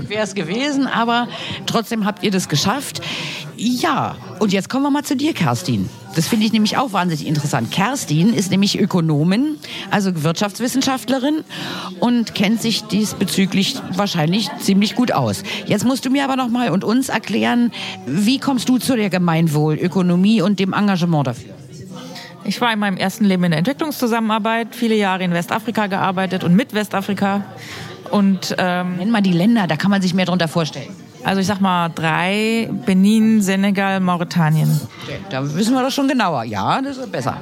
[0.09, 1.29] Wäre es gewesen, aber
[1.67, 3.01] trotzdem habt ihr das geschafft.
[3.57, 5.89] Ja, und jetzt kommen wir mal zu dir, Kerstin.
[6.17, 7.71] Das finde ich nämlich auch wahnsinnig interessant.
[7.71, 9.57] Kerstin ist nämlich Ökonomin,
[9.91, 11.45] also Wirtschaftswissenschaftlerin
[12.01, 15.45] und kennt sich diesbezüglich wahrscheinlich ziemlich gut aus.
[15.67, 17.71] Jetzt musst du mir aber noch mal und uns erklären,
[18.07, 21.52] wie kommst du zu der Gemeinwohlökonomie und dem Engagement dafür?
[22.45, 26.55] Ich war in meinem ersten Leben in der Entwicklungszusammenarbeit, viele Jahre in Westafrika gearbeitet und
[26.55, 27.45] mit Westafrika.
[28.11, 30.95] Und ähm, Nenn mal die Länder, da kann man sich mehr darunter vorstellen.
[31.25, 34.81] also ich sag mal drei: Benin, Senegal, Mauretanien.
[35.31, 36.45] Da wissen wir das schon genauer.
[36.45, 37.41] Ja, das ist besser.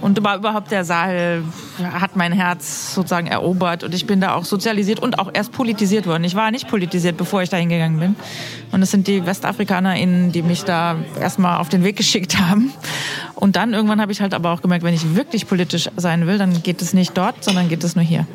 [0.00, 1.42] Und über- überhaupt der Saal
[1.82, 6.06] hat mein Herz sozusagen erobert und ich bin da auch sozialisiert und auch erst politisiert
[6.06, 6.24] worden.
[6.24, 8.16] Ich war nicht politisiert, bevor ich da hingegangen bin.
[8.72, 12.72] Und es sind die WestafrikanerInnen, die mich da erstmal auf den Weg geschickt haben.
[13.34, 16.38] Und dann irgendwann habe ich halt aber auch gemerkt, wenn ich wirklich politisch sein will,
[16.38, 18.26] dann geht es nicht dort, sondern geht es nur hier.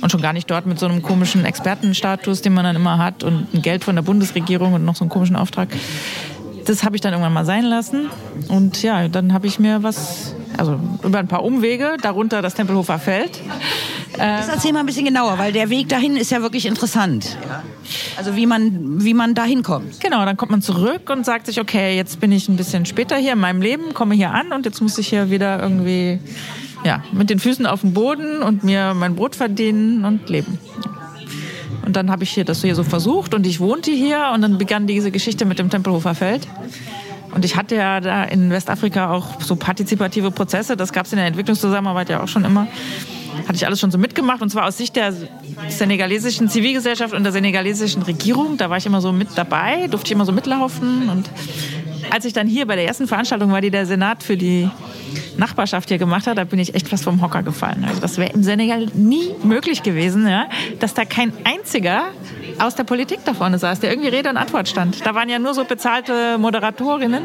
[0.00, 3.22] Und schon gar nicht dort mit so einem komischen Expertenstatus, den man dann immer hat
[3.22, 5.68] und ein Geld von der Bundesregierung und noch so einen komischen Auftrag.
[6.66, 8.10] Das habe ich dann irgendwann mal sein lassen.
[8.48, 12.98] Und ja, dann habe ich mir was, also über ein paar Umwege, darunter das Tempelhofer
[12.98, 13.40] Feld,
[14.16, 17.36] Das erzähl mal ein bisschen genauer, weil der Weg dahin ist ja wirklich interessant.
[18.18, 20.00] Also wie man, wie man da hinkommt.
[20.00, 23.16] Genau, dann kommt man zurück und sagt sich, okay, jetzt bin ich ein bisschen später
[23.16, 26.18] hier in meinem Leben, komme hier an und jetzt muss ich hier wieder irgendwie
[26.84, 30.58] ja, mit den Füßen auf dem Boden und mir mein Brot verdienen und leben.
[31.84, 34.58] Und dann habe ich hier das hier so versucht und ich wohnte hier und dann
[34.58, 36.46] begann diese Geschichte mit dem Tempelhofer Feld.
[37.34, 41.18] Und ich hatte ja da in Westafrika auch so partizipative Prozesse, das gab es in
[41.18, 42.66] der Entwicklungszusammenarbeit ja auch schon immer.
[43.46, 45.14] Hatte ich alles schon so mitgemacht und zwar aus Sicht der
[45.68, 48.56] senegalesischen Zivilgesellschaft und der senegalesischen Regierung.
[48.56, 51.08] Da war ich immer so mit dabei, durfte ich immer so mitlaufen.
[51.08, 51.30] Und
[52.10, 54.70] als ich dann hier bei der ersten Veranstaltung war, die der Senat für die
[55.36, 57.84] Nachbarschaft hier gemacht hat, da bin ich echt fast vom Hocker gefallen.
[57.86, 62.04] Also das wäre im Senegal nie möglich gewesen, ja, dass da kein einziger
[62.58, 65.04] aus der Politik da vorne saß, der irgendwie Rede und Antwort stand.
[65.04, 67.22] Da waren ja nur so bezahlte Moderatorinnen.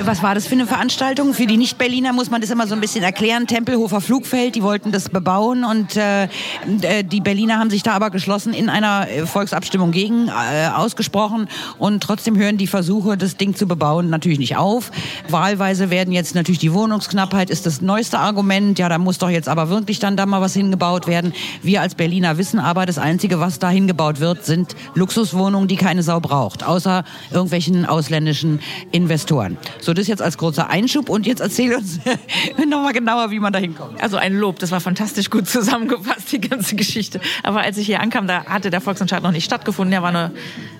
[0.00, 1.34] Was war das für eine Veranstaltung?
[1.34, 3.46] Für die Nicht-Berliner muss man das immer so ein bisschen erklären.
[3.46, 8.10] Tempelhofer Flugfeld, die wollten das bebauen und äh, äh, die Berliner haben sich da aber
[8.10, 11.46] geschlossen in einer äh, Volksabstimmung gegen äh, ausgesprochen
[11.78, 14.90] und trotzdem hören die Versuche, das Ding zu bebauen, natürlich nicht auf.
[15.28, 18.78] Wahlweise werden jetzt natürlich die Wohnungsknappheit ist das neueste Argument.
[18.78, 21.34] Ja, da muss doch jetzt aber wirklich dann da mal was hingebaut werden.
[21.62, 26.02] Wir als Berliner wissen aber, das Einzige, was da hingebaut wird, sind Luxuswohnungen, die keine
[26.02, 29.58] Sau braucht, außer irgendwelchen ausländischen Investoren.
[29.82, 31.98] So, das jetzt als kurzer Einschub und jetzt erzähl uns
[32.70, 34.00] nochmal genauer, wie man da hinkommt.
[34.00, 37.20] Also ein Lob, das war fantastisch gut zusammengefasst, die ganze Geschichte.
[37.42, 39.92] Aber als ich hier ankam, da hatte der Volksentscheid noch nicht stattgefunden.
[39.92, 40.30] Er war, nur,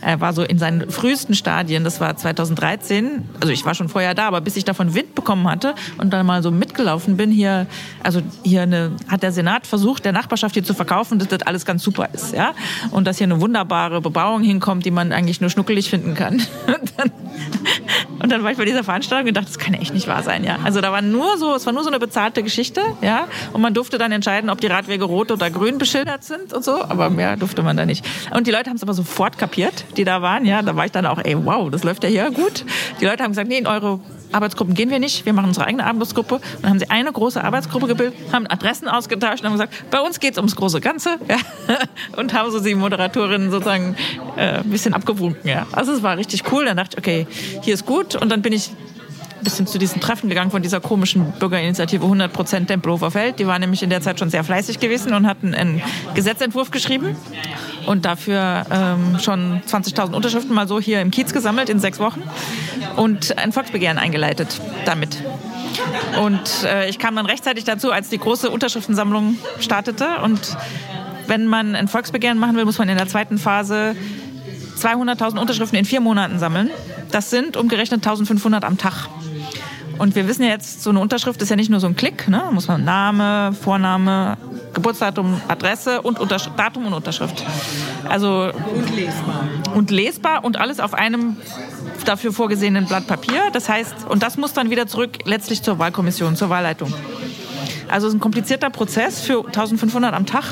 [0.00, 3.28] er war so in seinen frühesten Stadien, das war 2013.
[3.40, 6.24] Also ich war schon vorher da, aber bis ich davon Wind bekommen hatte und dann
[6.24, 7.66] mal so mitgelaufen bin, hier,
[8.04, 11.66] also hier eine, hat der Senat versucht, der Nachbarschaft hier zu verkaufen, dass das alles
[11.66, 12.34] ganz super ist.
[12.34, 12.54] Ja?
[12.92, 16.40] Und dass hier eine wunderbare Bebauung hinkommt, die man eigentlich nur schnuckelig finden kann.
[16.66, 17.12] Und dann,
[18.18, 20.44] und dann war ich bei dieser Veranstaltung und dachte, das kann echt nicht wahr sein,
[20.44, 20.58] ja.
[20.64, 23.26] Also da war nur so, es war nur so eine bezahlte Geschichte, ja.
[23.52, 26.82] Und man durfte dann entscheiden, ob die Radwege rot oder grün beschildert sind und so,
[26.82, 28.04] aber mehr durfte man da nicht.
[28.34, 30.62] Und die Leute haben es aber sofort kapiert, die da waren, ja.
[30.62, 32.64] Da war ich dann auch, ey, wow, das läuft ja hier gut.
[33.00, 34.00] Die Leute haben gesagt, nee, in eure
[34.34, 36.36] Arbeitsgruppen gehen wir nicht, wir machen unsere eigene Arbeitsgruppe.
[36.36, 40.00] Und dann haben sie eine große Arbeitsgruppe gebildet, haben Adressen ausgetauscht und haben gesagt, bei
[40.00, 41.16] uns geht es ums große Ganze.
[41.28, 41.36] Ja.
[42.16, 43.96] Und haben so die Moderatorinnen sozusagen
[44.36, 45.48] äh, ein bisschen abgewunken.
[45.48, 45.66] Ja.
[45.72, 46.64] Also es war richtig cool.
[46.64, 47.26] Dann dachte ich, okay,
[47.62, 48.14] hier ist gut.
[48.14, 48.70] Und dann bin ich
[49.42, 53.38] bisschen zu diesen Treffen gegangen von dieser komischen Bürgerinitiative 100% Tempelhofer Feld.
[53.38, 55.82] Die war nämlich in der Zeit schon sehr fleißig gewesen und hatten einen
[56.14, 57.16] Gesetzentwurf geschrieben
[57.86, 62.22] und dafür ähm, schon 20.000 Unterschriften mal so hier im Kiez gesammelt in sechs Wochen
[62.96, 65.22] und ein Volksbegehren eingeleitet damit.
[66.20, 70.18] Und äh, ich kam dann rechtzeitig dazu, als die große Unterschriftensammlung startete.
[70.22, 70.56] Und
[71.26, 73.96] wenn man ein Volksbegehren machen will, muss man in der zweiten Phase
[74.78, 76.70] 200.000 Unterschriften in vier Monaten sammeln.
[77.10, 79.08] Das sind umgerechnet 1.500 am Tag.
[79.98, 82.28] Und wir wissen ja jetzt, so eine Unterschrift ist ja nicht nur so ein Klick.
[82.28, 82.42] Ne?
[82.44, 84.36] Da muss man Name, Vorname,
[84.74, 87.44] Geburtsdatum, Adresse und Untersch Datum und Unterschrift.
[88.08, 89.44] Also und lesbar.
[89.74, 91.36] Und lesbar und alles auf einem
[92.04, 93.50] dafür vorgesehenen Blatt Papier.
[93.52, 96.92] Das heißt, und das muss dann wieder zurück letztlich zur Wahlkommission, zur Wahlleitung.
[97.88, 100.44] Also es ist ein komplizierter Prozess für 1500 am Tag.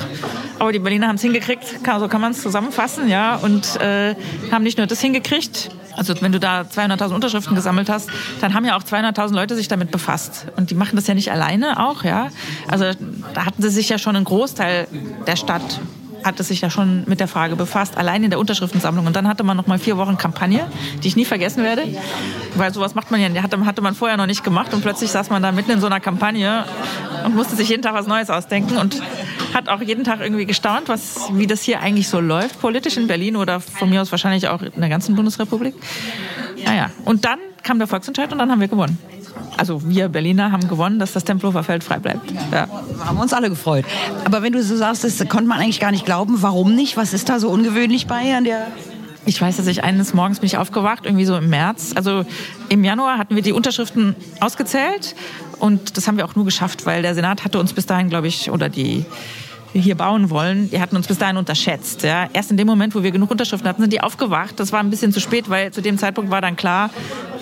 [0.58, 4.14] Aber die Berliner haben es hingekriegt, so kann man es zusammenfassen, ja, und äh,
[4.52, 5.70] haben nicht nur das hingekriegt.
[6.00, 8.08] Also wenn du da 200.000 Unterschriften gesammelt hast,
[8.40, 10.46] dann haben ja auch 200.000 Leute sich damit befasst.
[10.56, 12.28] Und die machen das ja nicht alleine auch, ja.
[12.68, 12.86] Also
[13.34, 14.88] da hatten sie sich ja schon einen Großteil
[15.26, 15.78] der Stadt
[16.24, 19.06] hat es sich ja schon mit der Frage befasst, allein in der Unterschriftensammlung.
[19.06, 20.66] Und dann hatte man noch mal vier Wochen Kampagne,
[21.02, 21.84] die ich nie vergessen werde,
[22.54, 25.30] weil sowas macht man ja, hatte, hatte man vorher noch nicht gemacht und plötzlich saß
[25.30, 26.64] man da mitten in so einer Kampagne
[27.24, 29.00] und musste sich jeden Tag was Neues ausdenken und
[29.54, 33.06] hat auch jeden Tag irgendwie gestaunt, was, wie das hier eigentlich so läuft, politisch in
[33.06, 35.74] Berlin oder von mir aus wahrscheinlich auch in der ganzen Bundesrepublik.
[36.64, 38.98] Naja, und dann kam der Volksentscheid und dann haben wir gewonnen.
[39.60, 42.32] Also wir Berliner haben gewonnen, dass das Tempelhofer Feld frei bleibt.
[42.50, 42.66] Ja.
[43.04, 43.84] Haben uns alle gefreut.
[44.24, 46.96] Aber wenn du so sagst, das konnte man eigentlich gar nicht glauben, warum nicht?
[46.96, 48.68] Was ist da so ungewöhnlich bei an der
[49.26, 51.92] ich weiß, dass ich eines Morgens bin ich aufgewacht, irgendwie so im März.
[51.94, 52.24] Also
[52.70, 55.14] im Januar hatten wir die Unterschriften ausgezählt
[55.58, 58.28] und das haben wir auch nur geschafft, weil der Senat hatte uns bis dahin, glaube
[58.28, 59.06] ich, oder die wir
[59.72, 62.02] hier bauen wollen, die hatten uns bis dahin unterschätzt.
[62.02, 62.28] Ja.
[62.32, 64.58] Erst in dem Moment, wo wir genug Unterschriften hatten, sind die aufgewacht.
[64.58, 66.90] Das war ein bisschen zu spät, weil zu dem Zeitpunkt war dann klar,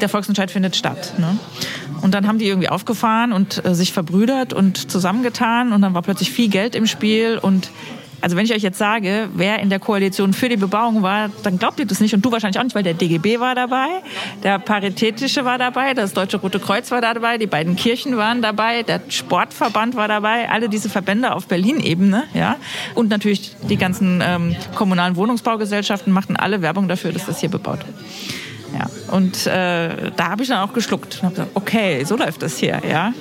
[0.00, 1.14] der Volksentscheid findet statt.
[1.18, 1.38] Ne?
[2.02, 6.02] Und dann haben die irgendwie aufgefahren und äh, sich verbrüdert und zusammengetan und dann war
[6.02, 7.70] plötzlich viel Geld im Spiel und
[8.20, 11.58] also wenn ich euch jetzt sage, wer in der Koalition für die Bebauung war, dann
[11.58, 13.86] glaubt ihr das nicht und du wahrscheinlich auch nicht, weil der DGB war dabei,
[14.42, 18.82] der Paritätische war dabei, das Deutsche Rote Kreuz war dabei, die beiden Kirchen waren dabei,
[18.82, 22.56] der Sportverband war dabei, alle diese Verbände auf Berlin-Ebene, ja,
[22.94, 27.80] und natürlich die ganzen ähm, kommunalen Wohnungsbaugesellschaften machten alle Werbung dafür, dass das hier bebaut
[27.86, 27.96] wird.
[28.72, 29.14] Ja.
[29.14, 32.80] Und äh, da habe ich dann auch geschluckt und gesagt, okay, so läuft das hier,
[32.88, 33.12] ja.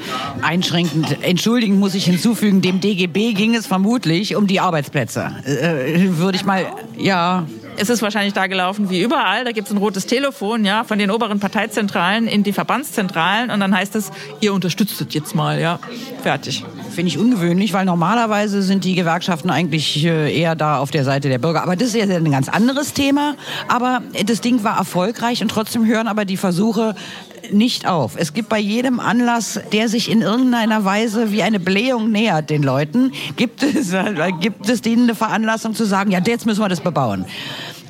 [0.41, 5.31] Einschränkend, entschuldigen muss ich hinzufügen, dem DGB ging es vermutlich um die Arbeitsplätze.
[5.45, 6.65] Äh, würde ich mal,
[6.97, 7.45] ja,
[7.79, 9.45] Es ist wahrscheinlich da gelaufen wie überall.
[9.45, 13.60] Da gibt es ein rotes Telefon, ja, von den oberen Parteizentralen in die Verbandszentralen und
[13.60, 15.79] dann heißt es, ihr unterstützt es jetzt mal, ja.
[16.23, 16.65] Fertig.
[16.97, 21.29] Finde ich ungewöhnlich, weil normalerweise sind die Gewerkschaften eigentlich äh, eher da auf der Seite
[21.29, 21.62] der Bürger.
[21.62, 23.36] Aber das ist ja ein ganz anderes Thema.
[23.67, 26.95] Aber das Ding war erfolgreich und trotzdem hören aber die Versuche
[27.51, 28.13] nicht auf.
[28.15, 32.63] Es gibt bei jedem Anlass, der sich in irgendeiner Weise wie eine Blähung nähert den
[32.63, 36.67] Leuten, gibt es, äh, gibt es denen eine Veranlassung zu sagen, ja, jetzt müssen wir
[36.67, 37.25] das bebauen.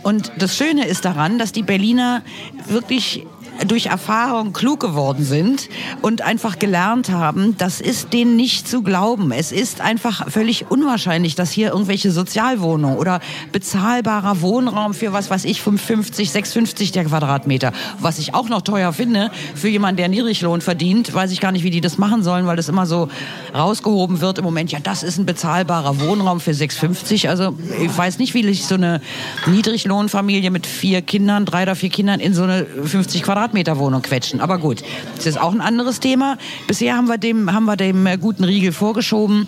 [0.03, 2.23] Und das Schöne ist daran, dass die Berliner
[2.67, 3.25] wirklich
[3.65, 5.69] durch Erfahrung klug geworden sind
[6.01, 9.31] und einfach gelernt haben, das ist denen nicht zu glauben.
[9.31, 13.19] Es ist einfach völlig unwahrscheinlich, dass hier irgendwelche Sozialwohnungen oder
[13.51, 18.93] bezahlbarer Wohnraum für was weiß ich, 55, 650 der Quadratmeter, was ich auch noch teuer
[18.93, 22.45] finde für jemanden, der Niedriglohn verdient, weiß ich gar nicht, wie die das machen sollen,
[22.45, 23.09] weil das immer so
[23.53, 24.71] rausgehoben wird im Moment.
[24.71, 27.29] Ja, das ist ein bezahlbarer Wohnraum für 650.
[27.29, 29.01] Also ich weiß nicht, wie sich so eine
[29.47, 34.41] Niedriglohnfamilie mit vier Kindern, drei oder vier Kindern in so eine 50 Quadratmeter Wohnung quetschen.
[34.41, 34.83] Aber gut,
[35.15, 36.37] das ist auch ein anderes Thema.
[36.67, 39.47] Bisher haben wir dem, haben wir dem äh, guten Riegel vorgeschoben.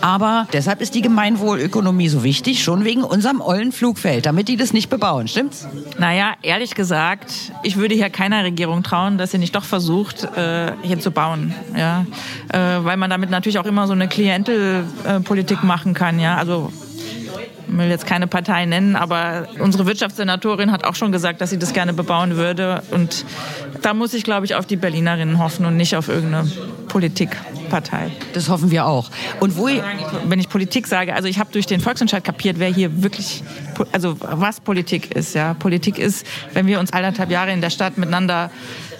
[0.00, 4.72] Aber deshalb ist die Gemeinwohlökonomie so wichtig, schon wegen unserem ollen Flugfeld, damit die das
[4.72, 5.66] nicht bebauen, stimmt's?
[5.98, 10.72] Naja, ehrlich gesagt, ich würde hier keiner Regierung trauen, dass sie nicht doch versucht, äh,
[10.82, 11.54] hier zu bauen.
[11.76, 12.06] Ja?
[12.52, 16.18] Äh, weil man damit natürlich auch immer so eine Klientelpolitik machen kann.
[16.18, 16.36] Ja?
[16.36, 16.72] Also
[17.78, 21.72] will jetzt keine Partei nennen, aber unsere Wirtschaftssenatorin hat auch schon gesagt, dass sie das
[21.72, 22.82] gerne bebauen würde.
[22.90, 23.24] Und
[23.82, 26.50] da muss ich, glaube ich, auf die Berlinerinnen hoffen und nicht auf irgendeine
[26.88, 28.10] Politikpartei.
[28.32, 29.10] Das hoffen wir auch.
[29.38, 29.68] Und wo
[30.26, 33.42] Wenn ich Politik sage, also ich habe durch den Volksentscheid kapiert, wer hier wirklich,
[33.92, 35.34] also was Politik ist.
[35.34, 38.50] Ja, Politik ist, wenn wir uns anderthalb Jahre in der Stadt miteinander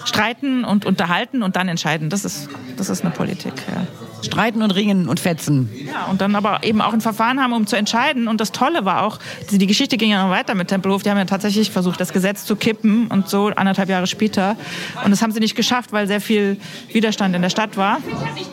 [0.05, 2.09] streiten und unterhalten und dann entscheiden.
[2.09, 3.53] Das ist, das ist eine Politik.
[3.67, 3.85] Ja.
[4.21, 5.69] Streiten und ringen und fetzen.
[5.85, 8.27] Ja, und dann aber eben auch ein Verfahren haben, um zu entscheiden.
[8.27, 11.03] Und das Tolle war auch, die Geschichte ging ja noch weiter mit Tempelhof.
[11.03, 14.55] Die haben ja tatsächlich versucht, das Gesetz zu kippen und so anderthalb Jahre später.
[15.03, 16.57] Und das haben sie nicht geschafft, weil sehr viel
[16.91, 17.97] Widerstand in der Stadt war.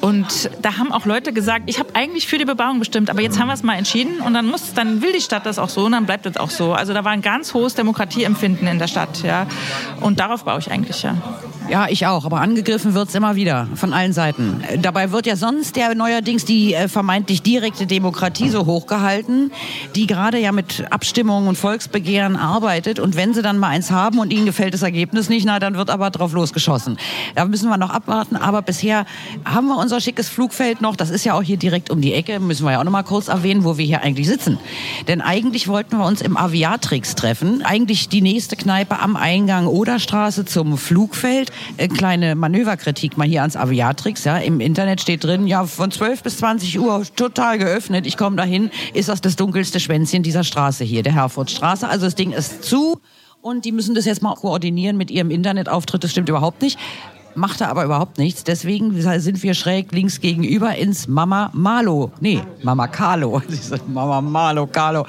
[0.01, 3.39] Und da haben auch Leute gesagt, ich habe eigentlich für die Bebauung bestimmt, aber jetzt
[3.39, 5.87] haben wir es mal entschieden und dann muss, dann will die Stadt das auch so
[5.87, 6.73] und dann bleibt es auch so.
[6.73, 9.47] Also da war ein ganz hohes Demokratieempfinden in der Stadt, ja.
[10.01, 11.17] Und darauf baue ich eigentlich, ja.
[11.69, 14.63] Ja, ich auch, aber angegriffen wird's immer wieder von allen Seiten.
[14.81, 19.53] Dabei wird ja sonst der neuerdings die äh, vermeintlich direkte Demokratie so hochgehalten,
[19.95, 22.99] die gerade ja mit Abstimmungen und Volksbegehren arbeitet.
[22.99, 25.77] Und wenn sie dann mal eins haben und ihnen gefällt das Ergebnis nicht, na, dann
[25.77, 26.99] wird aber drauf losgeschossen.
[27.35, 28.37] Da müssen wir noch abwarten.
[28.37, 29.07] Aber bisher
[29.45, 30.97] haben wir unser schickes Flugfeld noch.
[30.97, 33.03] Das ist ja auch hier direkt um die Ecke, müssen wir ja auch noch mal
[33.03, 34.59] kurz erwähnen, wo wir hier eigentlich sitzen.
[35.09, 37.63] Denn eigentlich wollten wir uns im Aviatrix treffen.
[37.63, 41.51] Eigentlich die nächste Kneipe am Eingang Oderstraße zum Flugfeld.
[41.77, 44.25] Äh, kleine Manöverkritik mal hier ans Aviatrix.
[44.25, 44.39] Ja.
[44.39, 48.07] Im Internet steht drin, ja, von 12 bis 20 Uhr total geöffnet.
[48.07, 51.89] Ich komme dahin, ist das das dunkelste Schwänzchen dieser Straße hier, der Herfordstraße.
[51.89, 53.01] Also das Ding ist zu
[53.41, 56.05] und die müssen das jetzt mal koordinieren mit ihrem Internetauftritt.
[56.05, 56.79] Das stimmt überhaupt nicht.
[57.35, 58.45] Macht er aber überhaupt nichts.
[58.45, 62.13] Deswegen sind wir schräg links gegenüber ins Mama Malo.
[62.21, 63.41] Nee, Mama Carlo.
[63.87, 65.07] Mama Malo, Carlo.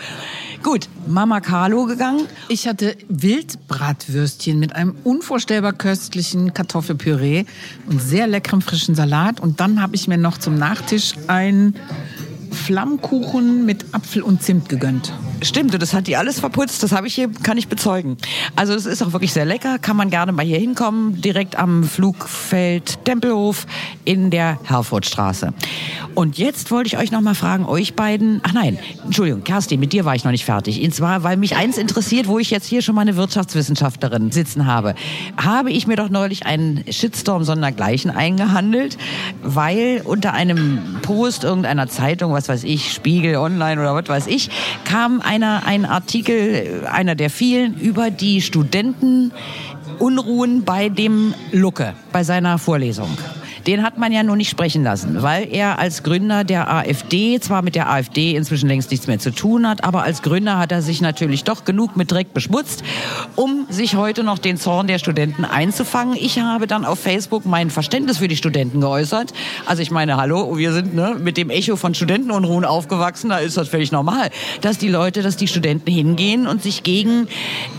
[0.62, 2.28] Gut, Mama Carlo gegangen.
[2.50, 7.46] Ich hatte Wildbratwürstchen mit einem unvorstellbar köstlichen Kartoffelpüree
[7.88, 9.40] und sehr leckerem frischen Salat.
[9.40, 11.76] Und dann habe ich mir noch zum Nachtisch einen
[12.52, 15.14] Flammkuchen mit Apfel und Zimt gegönnt.
[15.42, 18.18] Stimmt, und das hat die alles verputzt, das habe ich hier, kann ich bezeugen.
[18.56, 21.84] Also es ist auch wirklich sehr lecker, kann man gerne mal hier hinkommen, direkt am
[21.84, 23.66] Flugfeld Tempelhof
[24.04, 25.54] in der Herfordstraße.
[26.16, 29.94] Und jetzt wollte ich euch noch mal fragen, euch beiden, ach nein, Entschuldigung, Kerstin, mit
[29.94, 30.84] dir war ich noch nicht fertig.
[30.84, 34.66] Und zwar, weil mich eins interessiert, wo ich jetzt hier schon mal eine Wirtschaftswissenschaftlerin sitzen
[34.66, 34.96] habe.
[35.38, 38.98] Habe ich mir doch neulich einen Shitstorm sondergleichen eingehandelt,
[39.42, 44.50] weil unter einem Post irgendeiner Zeitung, was weiß ich, Spiegel Online oder was weiß ich,
[44.86, 52.58] kam einer, ein Artikel, einer der vielen, über die Studentenunruhen bei dem Lucke, bei seiner
[52.58, 53.10] Vorlesung.
[53.68, 57.62] Den hat man ja nur nicht sprechen lassen, weil er als Gründer der AfD zwar
[57.62, 60.82] mit der AfD inzwischen längst nichts mehr zu tun hat, aber als Gründer hat er
[60.82, 62.84] sich natürlich doch genug mit Dreck beschmutzt,
[63.36, 66.16] um sich heute noch den Zorn der Studenten einzufangen.
[66.16, 69.34] Ich habe dann auf Facebook mein Verständnis für die Studenten geäußert.
[69.66, 73.58] Also ich meine, hallo, wir sind ne, mit dem Echo von Studentenunruhen aufgewachsen, da ist
[73.58, 74.30] das völlig normal,
[74.62, 77.28] dass die Leute, dass die Studenten hingehen und sich gegen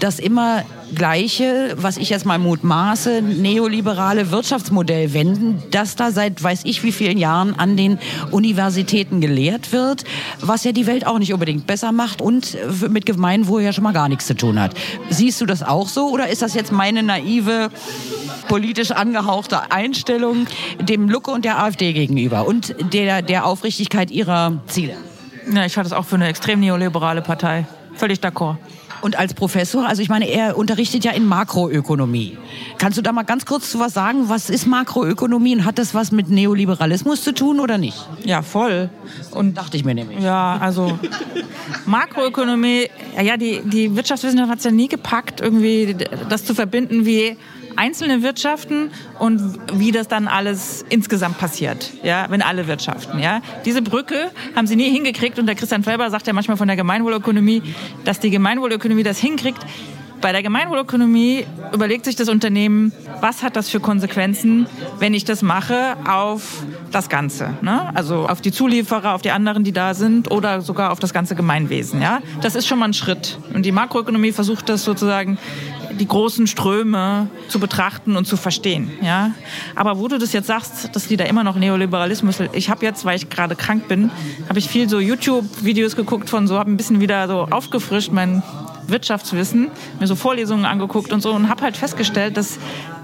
[0.01, 6.61] das immer gleiche, was ich jetzt mal mutmaße, neoliberale Wirtschaftsmodell wenden, das da seit weiß
[6.65, 7.99] ich wie vielen Jahren an den
[8.31, 10.05] Universitäten gelehrt wird,
[10.41, 12.57] was ja die Welt auch nicht unbedingt besser macht und
[12.89, 14.75] mit Gemeinwohl ja schon mal gar nichts zu tun hat.
[15.09, 17.71] Siehst du das auch so oder ist das jetzt meine naive
[18.49, 20.47] politisch angehauchte Einstellung
[20.81, 24.97] dem Lucke und der AfD gegenüber und der, der Aufrichtigkeit ihrer Ziele?
[25.53, 27.67] Ja, ich halte das auch für eine extrem neoliberale Partei.
[27.95, 28.57] Völlig d'accord.
[29.03, 32.37] Und als Professor, also ich meine, er unterrichtet ja in Makroökonomie.
[32.79, 34.29] Kannst du da mal ganz kurz zu was sagen?
[34.29, 37.97] Was ist Makroökonomie und hat das was mit Neoliberalismus zu tun oder nicht?
[38.25, 38.91] Ja, voll.
[39.31, 40.21] Und dachte ich mir nämlich.
[40.21, 40.99] Ja, also
[41.87, 42.89] Makroökonomie,
[43.23, 45.97] ja, die, die Wirtschaftswissenschaft hat es ja nie gepackt, irgendwie
[46.29, 47.37] das zu verbinden, wie
[47.77, 53.41] einzelne Wirtschaften und wie das dann alles insgesamt passiert, ja, wenn alle wirtschaften, ja.
[53.65, 56.77] Diese Brücke haben sie nie hingekriegt und der Christian Felber sagt ja manchmal von der
[56.77, 57.63] Gemeinwohlökonomie,
[58.05, 59.65] dass die Gemeinwohlökonomie das hinkriegt.
[60.21, 62.93] Bei der Gemeinwohlökonomie überlegt sich das Unternehmen,
[63.23, 64.67] was hat das für Konsequenzen,
[64.99, 66.63] wenn ich das mache auf
[66.93, 67.55] das Ganze.
[67.63, 67.91] Ne?
[67.95, 71.37] Also auf die Zulieferer, auf die anderen, die da sind oder sogar auf das ganze
[71.37, 72.03] Gemeinwesen.
[72.03, 72.21] Ja?
[72.43, 73.39] Das ist schon mal ein Schritt.
[73.55, 75.39] Und die Makroökonomie versucht das sozusagen
[76.01, 78.91] die großen Ströme zu betrachten und zu verstehen.
[79.03, 79.33] Ja?
[79.77, 83.05] Aber wo du das jetzt sagst, dass die da immer noch Neoliberalismus, ich habe jetzt,
[83.05, 84.11] weil ich gerade krank bin,
[84.49, 88.43] habe ich viel so YouTube-Videos geguckt von so, habe ein bisschen wieder so aufgefrischt, mein
[88.87, 89.71] Wirtschaftswissen,
[90.01, 92.59] mir so Vorlesungen angeguckt und so und habe halt festgestellt, dass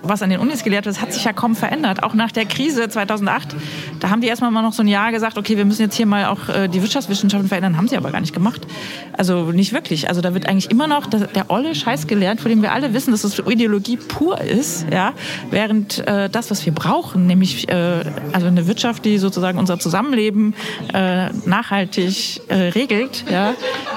[0.09, 2.03] was an den Unis gelehrt wird, hat sich ja kaum verändert.
[2.03, 3.57] Auch nach der Krise 2008,
[4.01, 6.07] da haben die erstmal mal noch so ein Jahr gesagt, okay, wir müssen jetzt hier
[6.07, 8.67] mal auch äh, die Wirtschaftswissenschaften verändern, haben sie aber gar nicht gemacht.
[9.13, 10.09] Also nicht wirklich.
[10.09, 13.11] Also da wird eigentlich immer noch der, olle Scheiß gelehrt, von dem wir alle wissen,
[13.11, 15.13] dass es Ideologie pur ist, ja,
[15.51, 18.03] während äh, das, was wir brauchen, nämlich äh,
[18.33, 20.55] also eine Wirtschaft, die sozusagen unser Zusammenleben
[20.93, 23.51] äh, nachhaltig äh, regelt, ja,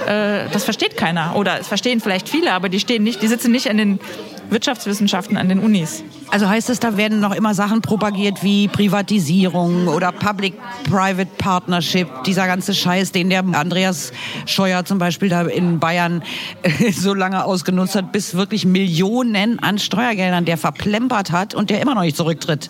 [0.07, 3.51] äh, das versteht keiner oder es verstehen vielleicht viele, aber die stehen nicht, die sitzen
[3.51, 3.99] nicht an den
[4.49, 6.03] Wirtschaftswissenschaften an den Unis.
[6.31, 12.45] Also heißt es, da werden noch immer Sachen propagiert wie Privatisierung oder Public-Private Partnership, dieser
[12.45, 14.11] ganze Scheiß, den der Andreas
[14.45, 16.23] Scheuer zum Beispiel da in Bayern
[16.61, 21.81] äh, so lange ausgenutzt hat, bis wirklich Millionen an Steuergeldern der verplempert hat und der
[21.81, 22.69] immer noch nicht zurücktritt.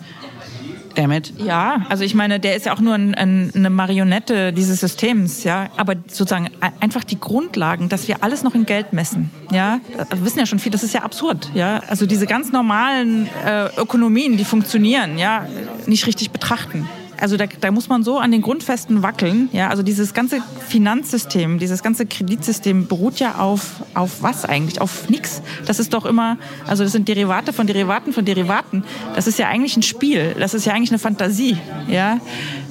[0.94, 1.32] Dammit.
[1.38, 5.44] Ja, also ich meine, der ist ja auch nur ein, ein, eine Marionette dieses Systems,
[5.44, 5.68] ja.
[5.76, 9.80] Aber sozusagen einfach die Grundlagen, dass wir alles noch in Geld messen, ja.
[10.10, 11.80] Wir wissen ja schon viel, das ist ja absurd, ja.
[11.88, 15.46] Also diese ganz normalen äh, Ökonomien, die funktionieren, ja,
[15.86, 16.88] nicht richtig betrachten
[17.20, 19.48] also da, da muss man so an den Grundfesten wackeln.
[19.52, 24.80] Ja, also dieses ganze Finanzsystem, dieses ganze Kreditsystem beruht ja auf, auf was eigentlich?
[24.80, 25.42] Auf nichts.
[25.66, 28.84] Das ist doch immer, also das sind Derivate von Derivaten von Derivaten.
[29.14, 30.34] Das ist ja eigentlich ein Spiel.
[30.38, 31.56] Das ist ja eigentlich eine Fantasie.
[31.88, 32.18] Ja,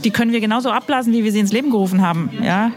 [0.03, 2.29] die können wir genauso abblasen, wie wir sie ins Leben gerufen haben.
[2.41, 2.71] Ja,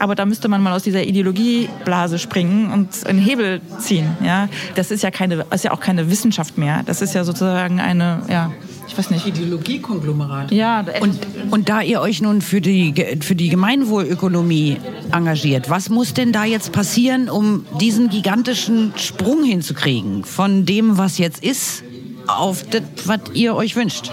[0.00, 4.16] aber da müsste man mal aus dieser Ideologieblase springen und einen Hebel ziehen.
[4.24, 6.82] Ja, das ist ja keine, ist ja auch keine Wissenschaft mehr.
[6.86, 8.50] Das ist ja sozusagen eine, ja,
[8.90, 9.26] ich weiß nicht.
[9.26, 10.50] Ideologiekonglomerat.
[10.50, 10.84] Ja.
[11.00, 11.18] Und,
[11.50, 14.78] und da ihr euch nun für die, für die Gemeinwohlökonomie
[15.12, 21.18] engagiert, was muss denn da jetzt passieren, um diesen gigantischen Sprung hinzukriegen von dem, was
[21.18, 21.84] jetzt ist,
[22.26, 24.10] auf das, was ihr euch wünscht?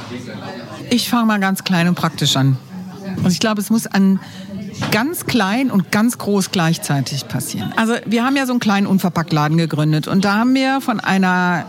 [0.91, 2.57] Ich fange mal ganz klein und praktisch an.
[3.17, 4.19] Also ich glaube, es muss an
[4.91, 7.73] ganz klein und ganz groß gleichzeitig passieren.
[7.77, 11.65] Also wir haben ja so einen kleinen Unverpacktladen gegründet und da haben wir von einer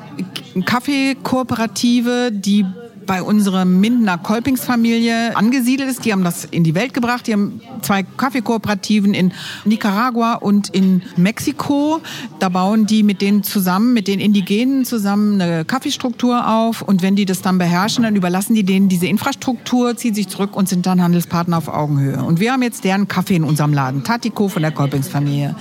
[0.65, 2.67] Kaffeekooperative, die
[3.09, 6.05] bei unserer Mindener Kolpingsfamilie angesiedelt ist.
[6.05, 7.27] Die haben das in die Welt gebracht.
[7.27, 9.33] Die haben zwei Kaffeekooperativen in
[9.65, 12.01] Nicaragua und in Mexiko.
[12.39, 16.83] Da bauen die mit denen zusammen, mit den Indigenen zusammen eine Kaffeestruktur auf.
[16.83, 20.55] Und wenn die das dann beherrschen, dann überlassen die denen diese Infrastruktur, ziehen sich zurück
[20.55, 22.23] und sind dann Handelspartner auf Augenhöhe.
[22.23, 24.05] Und wir haben jetzt deren Kaffee in unserem Laden.
[24.05, 25.57] Tatiko von der Kolpingsfamilie.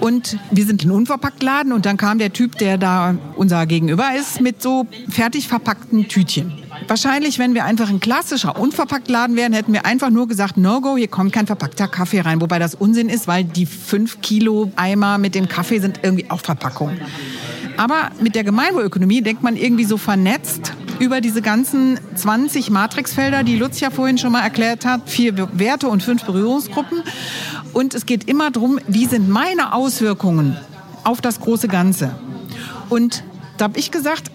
[0.00, 4.40] Und wir sind ein Unverpacktladen und dann kam der Typ, der da unser Gegenüber ist,
[4.40, 6.54] mit so fertig verpackten Tütchen.
[6.88, 10.96] Wahrscheinlich, wenn wir einfach ein klassischer Unverpacktladen wären, hätten wir einfach nur gesagt, no go,
[10.96, 12.40] hier kommt kein verpackter Kaffee rein.
[12.40, 16.40] Wobei das Unsinn ist, weil die fünf Kilo Eimer mit dem Kaffee sind irgendwie auch
[16.40, 16.92] Verpackung.
[17.76, 23.56] Aber mit der Gemeinwohlökonomie denkt man irgendwie so vernetzt über diese ganzen 20 Matrixfelder, die
[23.56, 27.02] Lutz ja vorhin schon mal erklärt hat, vier Werte und fünf Berührungsgruppen.
[27.72, 30.58] Und es geht immer darum, wie sind meine Auswirkungen
[31.04, 32.14] auf das große Ganze.
[32.90, 33.24] Und
[33.56, 34.30] da habe ich gesagt,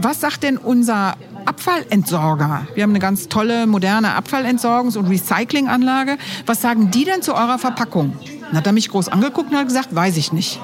[0.00, 1.16] was sagt denn unser
[1.46, 2.66] Abfallentsorger.
[2.74, 6.18] Wir haben eine ganz tolle, moderne Abfallentsorgungs- und Recyclinganlage.
[6.46, 8.16] Was sagen die denn zu eurer Verpackung?
[8.40, 10.60] Dann hat er mich groß angeguckt und hat gesagt, weiß ich nicht.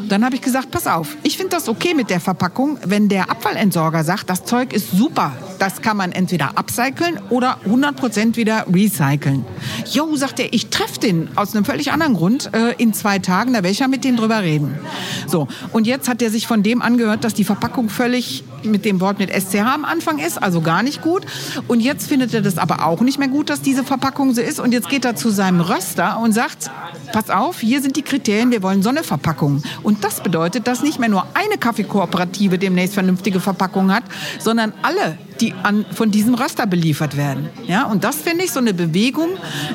[0.00, 3.08] Und dann habe ich gesagt, pass auf, ich finde das okay mit der Verpackung, wenn
[3.08, 8.66] der Abfallentsorger sagt, das Zeug ist super, das kann man entweder upcyclen oder 100% wieder
[8.72, 9.44] recyceln.
[9.90, 13.52] Jo, sagt er, ich treffe den aus einem völlig anderen Grund äh, in zwei Tagen,
[13.52, 14.78] da werde ich ja mit dem drüber reden.
[15.26, 19.00] So, und jetzt hat er sich von dem angehört, dass die Verpackung völlig mit dem
[19.00, 21.24] Wort mit SCH am Anfang ist, also gar nicht gut.
[21.68, 24.60] Und jetzt findet er das aber auch nicht mehr gut, dass diese Verpackung so ist.
[24.60, 26.70] Und jetzt geht er zu seinem Röster und sagt,
[27.12, 29.62] pass auf, hier sind die Kriterien, wir wollen so eine Verpackung.
[29.82, 34.04] Und das bedeutet, dass nicht mehr nur eine Kaffeekooperative demnächst vernünftige Verpackung hat,
[34.38, 37.48] sondern alle die an, von diesem Röster beliefert werden.
[37.66, 39.28] Ja, und das finde ich so eine Bewegung.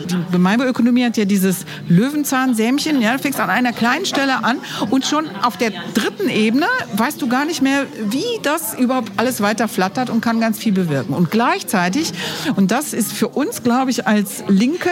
[0.09, 3.01] Die Gemeinwohlökonomie hat ja dieses Löwenzahnsämchen.
[3.01, 4.57] Ja, fängst an einer kleinen Stelle an
[4.89, 9.41] und schon auf der dritten Ebene weißt du gar nicht mehr, wie das überhaupt alles
[9.41, 11.13] weiter flattert und kann ganz viel bewirken.
[11.13, 12.11] Und gleichzeitig,
[12.55, 14.89] und das ist für uns, glaube ich, als Linke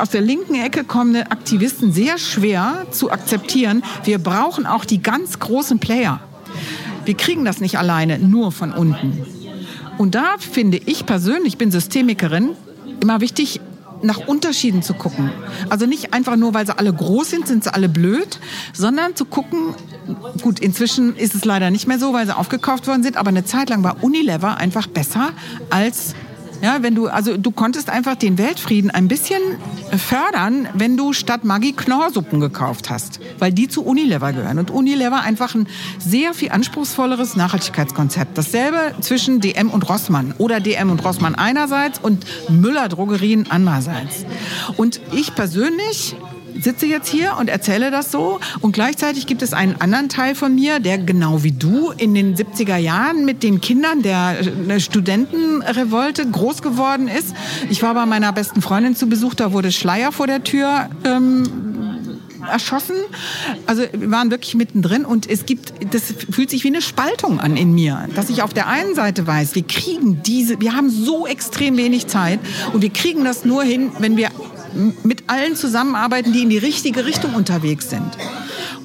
[0.00, 3.82] aus der linken Ecke kommende Aktivisten sehr schwer zu akzeptieren.
[4.04, 6.20] Wir brauchen auch die ganz großen Player.
[7.04, 9.26] Wir kriegen das nicht alleine, nur von unten.
[9.98, 12.50] Und da finde ich persönlich, ich bin Systemikerin,
[13.00, 13.60] immer wichtig,
[14.02, 15.30] nach Unterschieden zu gucken.
[15.70, 18.38] Also nicht einfach nur, weil sie alle groß sind, sind sie alle blöd,
[18.72, 19.74] sondern zu gucken,
[20.42, 23.44] gut, inzwischen ist es leider nicht mehr so, weil sie aufgekauft worden sind, aber eine
[23.44, 25.30] Zeit lang war Unilever einfach besser
[25.70, 26.14] als
[26.62, 29.40] ja, wenn du, also du konntest einfach den Weltfrieden ein bisschen
[29.96, 34.58] fördern, wenn du statt Maggi Knorrsuppen gekauft hast, weil die zu Unilever gehören.
[34.58, 35.66] Und Unilever einfach ein
[35.98, 38.36] sehr viel anspruchsvolleres Nachhaltigkeitskonzept.
[38.38, 44.24] Dasselbe zwischen DM und Rossmann oder DM und Rossmann einerseits und Müller Drogerien andererseits.
[44.76, 46.16] Und ich persönlich
[46.60, 50.54] sitze jetzt hier und erzähle das so und gleichzeitig gibt es einen anderen Teil von
[50.54, 54.38] mir, der genau wie du in den 70er Jahren mit den Kindern der
[54.68, 57.34] äh, Studentenrevolte groß geworden ist.
[57.70, 61.44] Ich war bei meiner besten Freundin zu Besuch, da wurde Schleier vor der Tür ähm,
[62.46, 62.96] erschossen.
[63.66, 67.56] Also wir waren wirklich mittendrin und es gibt, das fühlt sich wie eine Spaltung an
[67.56, 71.26] in mir, dass ich auf der einen Seite weiß, wir kriegen diese, wir haben so
[71.26, 72.40] extrem wenig Zeit
[72.72, 74.30] und wir kriegen das nur hin, wenn wir
[75.02, 78.10] mit allen zusammenarbeiten, die in die richtige Richtung unterwegs sind.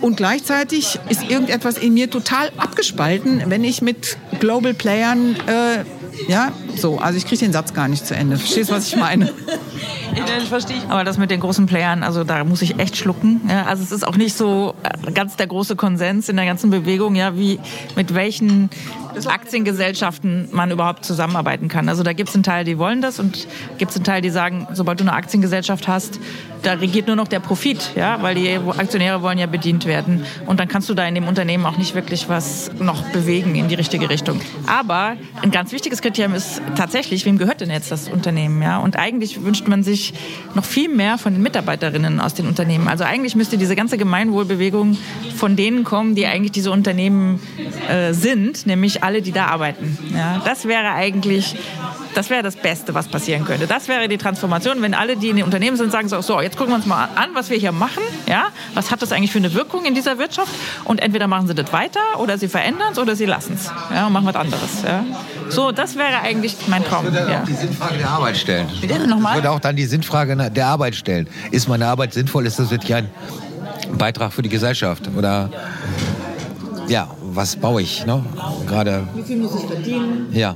[0.01, 5.83] Und gleichzeitig ist irgendetwas in mir total abgespalten, wenn ich mit Global Playern, äh,
[6.27, 8.37] ja, so, also ich kriege den Satz gar nicht zu Ende.
[8.37, 9.31] Verstehst du, was ich meine?
[10.41, 10.81] Ich verstehe.
[10.89, 13.41] Aber das mit den großen Playern, also da muss ich echt schlucken.
[13.47, 16.69] Ja, also es ist auch nicht so äh, ganz der große Konsens in der ganzen
[16.69, 17.59] Bewegung, ja, wie
[17.95, 18.69] mit welchen
[19.25, 21.89] Aktiengesellschaften man überhaupt zusammenarbeiten kann.
[21.89, 23.47] Also da gibt es einen Teil, die wollen das und
[23.77, 26.19] gibt es einen Teil, die sagen, sobald du eine Aktiengesellschaft hast,
[26.61, 30.25] da regiert nur noch der Profit, ja, weil die Aktionäre wollen ja bedient werden.
[30.45, 33.67] Und dann kannst du da in dem Unternehmen auch nicht wirklich was noch bewegen in
[33.67, 34.41] die richtige Richtung.
[34.67, 38.77] Aber ein ganz wichtiges Kriterium ist tatsächlich, wem gehört denn jetzt das Unternehmen, ja?
[38.77, 40.13] Und eigentlich wünscht man sich
[40.53, 42.87] noch viel mehr von den Mitarbeiterinnen aus den Unternehmen.
[42.87, 44.97] Also eigentlich müsste diese ganze Gemeinwohlbewegung
[45.35, 47.39] von denen kommen, die eigentlich diese Unternehmen
[47.89, 49.97] äh, sind, nämlich alle, die da arbeiten.
[50.13, 50.41] Ja?
[50.43, 51.55] Das wäre eigentlich
[52.13, 53.67] das wäre das Beste, was passieren könnte.
[53.67, 56.57] Das wäre die Transformation, wenn alle, die in den Unternehmen sind, sagen so, so jetzt
[56.57, 58.01] gucken wir uns mal an, was wir hier machen.
[58.27, 58.47] Ja?
[58.73, 60.51] Was hat das eigentlich für eine Wirkung in dieser Wirtschaft?
[60.83, 64.07] Und entweder machen sie das weiter oder sie verändern es oder sie lassen es ja,
[64.07, 64.81] und machen was anderes.
[64.83, 65.05] Ja?
[65.49, 67.05] So, das wäre eigentlich mein Traum.
[67.07, 67.41] Ich würde Ja.
[67.41, 68.67] auch die Sinnfrage der Arbeit stellen.
[68.81, 69.33] Bitte nochmal?
[69.33, 71.27] Ich würde auch dann die Sinnfrage der Arbeit stellen.
[71.51, 72.47] Ist meine Arbeit sinnvoll?
[72.47, 73.09] Ist das wirklich ein
[73.97, 75.07] Beitrag für die Gesellschaft?
[75.15, 75.49] Oder
[76.87, 78.05] ja, was baue ich?
[78.07, 78.25] Ne?
[78.67, 79.07] Gerade.
[79.13, 80.29] Wie viel muss ich verdienen?
[80.31, 80.55] Ja.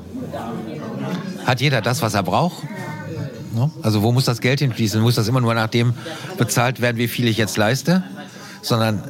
[1.46, 2.64] Hat jeder das, was er braucht?
[3.54, 3.72] Ne?
[3.82, 5.02] Also wo muss das Geld hinfließen?
[5.02, 5.94] Muss das immer nur nach dem
[6.38, 8.04] bezahlt werden, wie viel ich jetzt leiste?
[8.62, 9.04] Sondern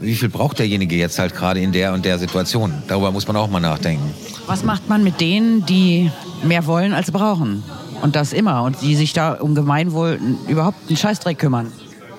[0.00, 2.72] wie viel braucht derjenige jetzt halt gerade in der und der Situation?
[2.88, 4.14] Darüber muss man auch mal nachdenken.
[4.46, 6.10] Was macht man mit denen, die
[6.42, 7.62] mehr wollen als brauchen?
[8.02, 8.62] Und das immer.
[8.62, 10.18] Und die sich da um Gemeinwohl
[10.48, 11.70] überhaupt einen Scheißdreck kümmern.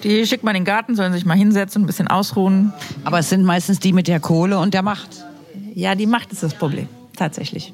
[0.04, 2.74] Die schickt man in den Garten, sollen sich mal hinsetzen, ein bisschen ausruhen.
[3.04, 5.10] Aber es sind meistens die mit der Kohle und der Macht.
[5.74, 7.74] Ja, die Macht ist das Problem, tatsächlich.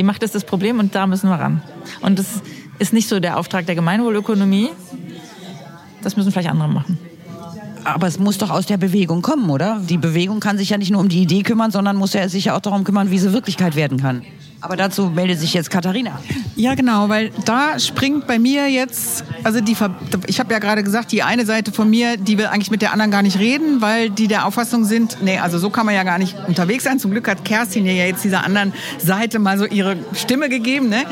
[0.00, 1.60] Die Macht ist das Problem und da müssen wir ran.
[2.00, 2.40] Und das
[2.78, 4.70] ist nicht so der Auftrag der Gemeinwohlökonomie.
[6.02, 6.98] Das müssen vielleicht andere machen.
[7.84, 9.78] Aber es muss doch aus der Bewegung kommen, oder?
[9.86, 12.46] Die Bewegung kann sich ja nicht nur um die Idee kümmern, sondern muss ja sich
[12.46, 14.22] ja auch darum kümmern, wie sie Wirklichkeit werden kann.
[14.62, 16.20] Aber dazu meldet sich jetzt Katharina.
[16.54, 19.74] Ja, genau, weil da springt bei mir jetzt, also die,
[20.26, 22.92] ich habe ja gerade gesagt, die eine Seite von mir, die will eigentlich mit der
[22.92, 26.02] anderen gar nicht reden, weil die der Auffassung sind, nee, also so kann man ja
[26.02, 26.98] gar nicht unterwegs sein.
[26.98, 30.90] Zum Glück hat Kerstin ja jetzt dieser anderen Seite mal so ihre Stimme gegeben.
[30.90, 31.04] Ne?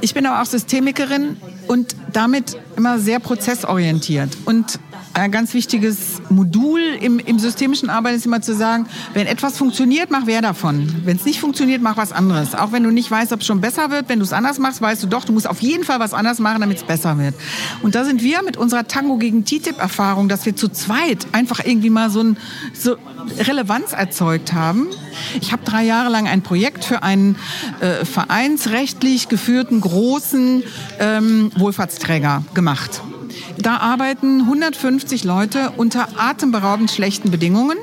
[0.00, 1.36] Ich bin aber auch Systemikerin
[1.68, 4.30] und damit immer sehr prozessorientiert.
[4.46, 4.80] Und
[5.14, 10.10] ein ganz wichtiges Modul im, im systemischen Arbeiten ist immer zu sagen, wenn etwas funktioniert,
[10.10, 11.02] mach wer davon.
[11.04, 12.54] Wenn es nicht funktioniert, mach was anderes.
[12.54, 14.80] Auch wenn du nicht weißt, ob es schon besser wird, wenn du es anders machst,
[14.80, 17.34] weißt du doch, du musst auf jeden Fall was anders machen, damit es besser wird.
[17.82, 21.90] Und da sind wir mit unserer Tango gegen TTIP-Erfahrung, dass wir zu zweit einfach irgendwie
[21.90, 22.36] mal so, ein,
[22.72, 22.96] so
[23.38, 24.86] Relevanz erzeugt haben.
[25.40, 27.36] Ich habe drei Jahre lang ein Projekt für einen
[27.80, 30.62] äh, vereinsrechtlich geführten großen
[30.98, 33.02] ähm, Wohlfahrtsträger gemacht.
[33.58, 37.78] Da arbeiten 150 Leute unter atemberaubend schlechten Bedingungen.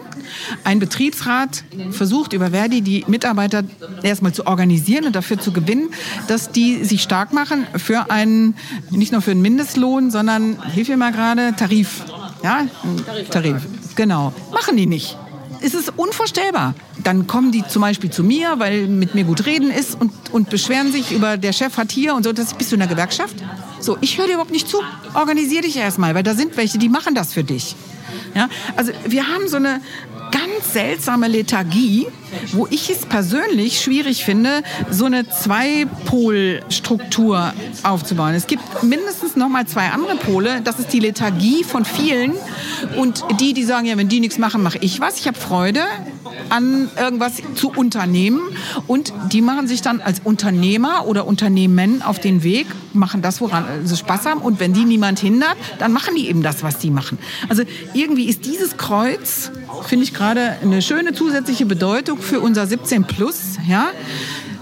[0.63, 3.63] Ein Betriebsrat versucht über Verdi die Mitarbeiter
[4.03, 5.89] erstmal zu organisieren und dafür zu gewinnen,
[6.27, 8.55] dass die sich stark machen für einen,
[8.89, 12.03] nicht nur für einen Mindestlohn, sondern, hilf mir mal gerade, Tarif.
[12.43, 12.65] Ja,
[13.29, 13.65] Tarif.
[13.95, 14.33] Genau.
[14.51, 15.17] Machen die nicht
[15.61, 16.75] ist es unvorstellbar.
[17.03, 20.49] Dann kommen die zum Beispiel zu mir, weil mit mir gut reden ist und, und
[20.49, 22.33] beschweren sich über, der Chef hat hier und so.
[22.33, 23.35] Das, bist du in der Gewerkschaft?
[23.79, 24.79] So, ich höre dir überhaupt nicht zu.
[25.13, 27.75] Organisier dich erstmal, weil da sind welche, die machen das für dich.
[28.35, 29.81] Ja, also wir haben so eine
[30.31, 32.07] ganz seltsame Lethargie,
[32.53, 37.53] wo ich es persönlich schwierig finde, so eine Zweipolstruktur
[37.83, 38.33] aufzubauen.
[38.33, 40.61] Es gibt mindestens noch mal zwei andere Pole.
[40.63, 42.33] Das ist die Lethargie von vielen
[42.97, 45.19] und die, die sagen, ja, wenn die nichts machen, mache ich was.
[45.19, 45.81] Ich habe Freude
[46.49, 48.41] an irgendwas zu unternehmen
[48.87, 53.65] und die machen sich dann als Unternehmer oder Unternehmen auf den Weg, machen das, woran
[53.85, 56.89] sie Spaß haben und wenn die niemand hindert, dann machen die eben das, was die
[56.89, 57.17] machen.
[57.49, 57.63] Also
[57.93, 59.51] irgendwie ist dieses Kreuz,
[59.83, 63.91] finde ich gerade eine schöne zusätzliche Bedeutung für unser 17 Plus, ja,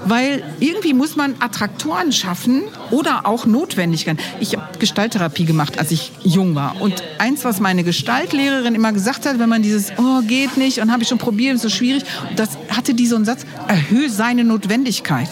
[0.05, 4.19] weil irgendwie muss man Attraktoren schaffen oder auch Notwendigkeiten.
[4.39, 6.79] Ich habe Gestalttherapie gemacht, als ich jung war.
[6.79, 10.91] Und eins, was meine Gestaltlehrerin immer gesagt hat, wenn man dieses, oh, geht nicht und
[10.91, 12.03] habe ich schon probiert, ist so schwierig,
[12.35, 15.29] das hatte die so einen Satz, erhöhe seine Notwendigkeit.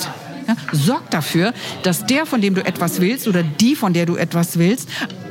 [0.48, 1.54] Ja, sorg dafür,
[1.84, 4.90] dass der, von dem du etwas willst oder die, von der du etwas willst,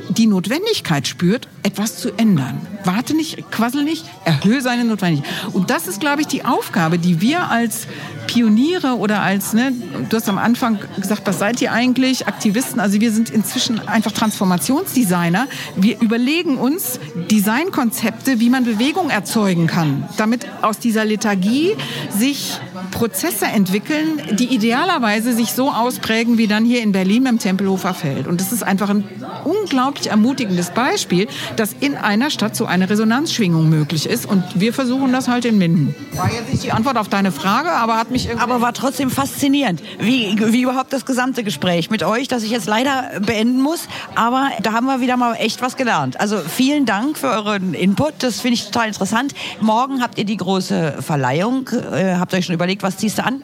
[0.09, 2.65] die Notwendigkeit spürt, etwas zu ändern.
[2.83, 5.31] Warte nicht, quassel nicht, erhöhe seine Notwendigkeit.
[5.53, 7.87] Und das ist, glaube ich, die Aufgabe, die wir als
[8.27, 9.73] Pioniere oder als, ne,
[10.09, 12.27] du hast am Anfang gesagt, was seid ihr eigentlich?
[12.27, 12.79] Aktivisten.
[12.79, 15.47] Also wir sind inzwischen einfach Transformationsdesigner.
[15.75, 16.99] Wir überlegen uns
[17.29, 21.75] Designkonzepte, wie man Bewegung erzeugen kann, damit aus dieser Lethargie
[22.09, 22.59] sich
[22.91, 28.27] Prozesse entwickeln, die idealerweise sich so ausprägen wie dann hier in Berlin im Tempelhofer Feld.
[28.27, 29.03] Und das ist einfach ein
[29.43, 34.25] unglaublich ermutigendes Beispiel, dass in einer Stadt so eine Resonanzschwingung möglich ist.
[34.25, 35.95] Und wir versuchen das halt in Minden.
[36.13, 39.11] War jetzt nicht die Antwort auf deine Frage, aber hat mich irgendwie Aber war trotzdem
[39.11, 43.87] faszinierend, wie, wie überhaupt das gesamte Gespräch mit euch, das ich jetzt leider beenden muss.
[44.15, 46.19] Aber da haben wir wieder mal echt was gelernt.
[46.21, 48.13] Also vielen Dank für euren Input.
[48.19, 49.33] Das finde ich total interessant.
[49.59, 51.69] Morgen habt ihr die große Verleihung.
[51.69, 53.43] Äh, habt ihr euch schon überlegt, was ziehst du an?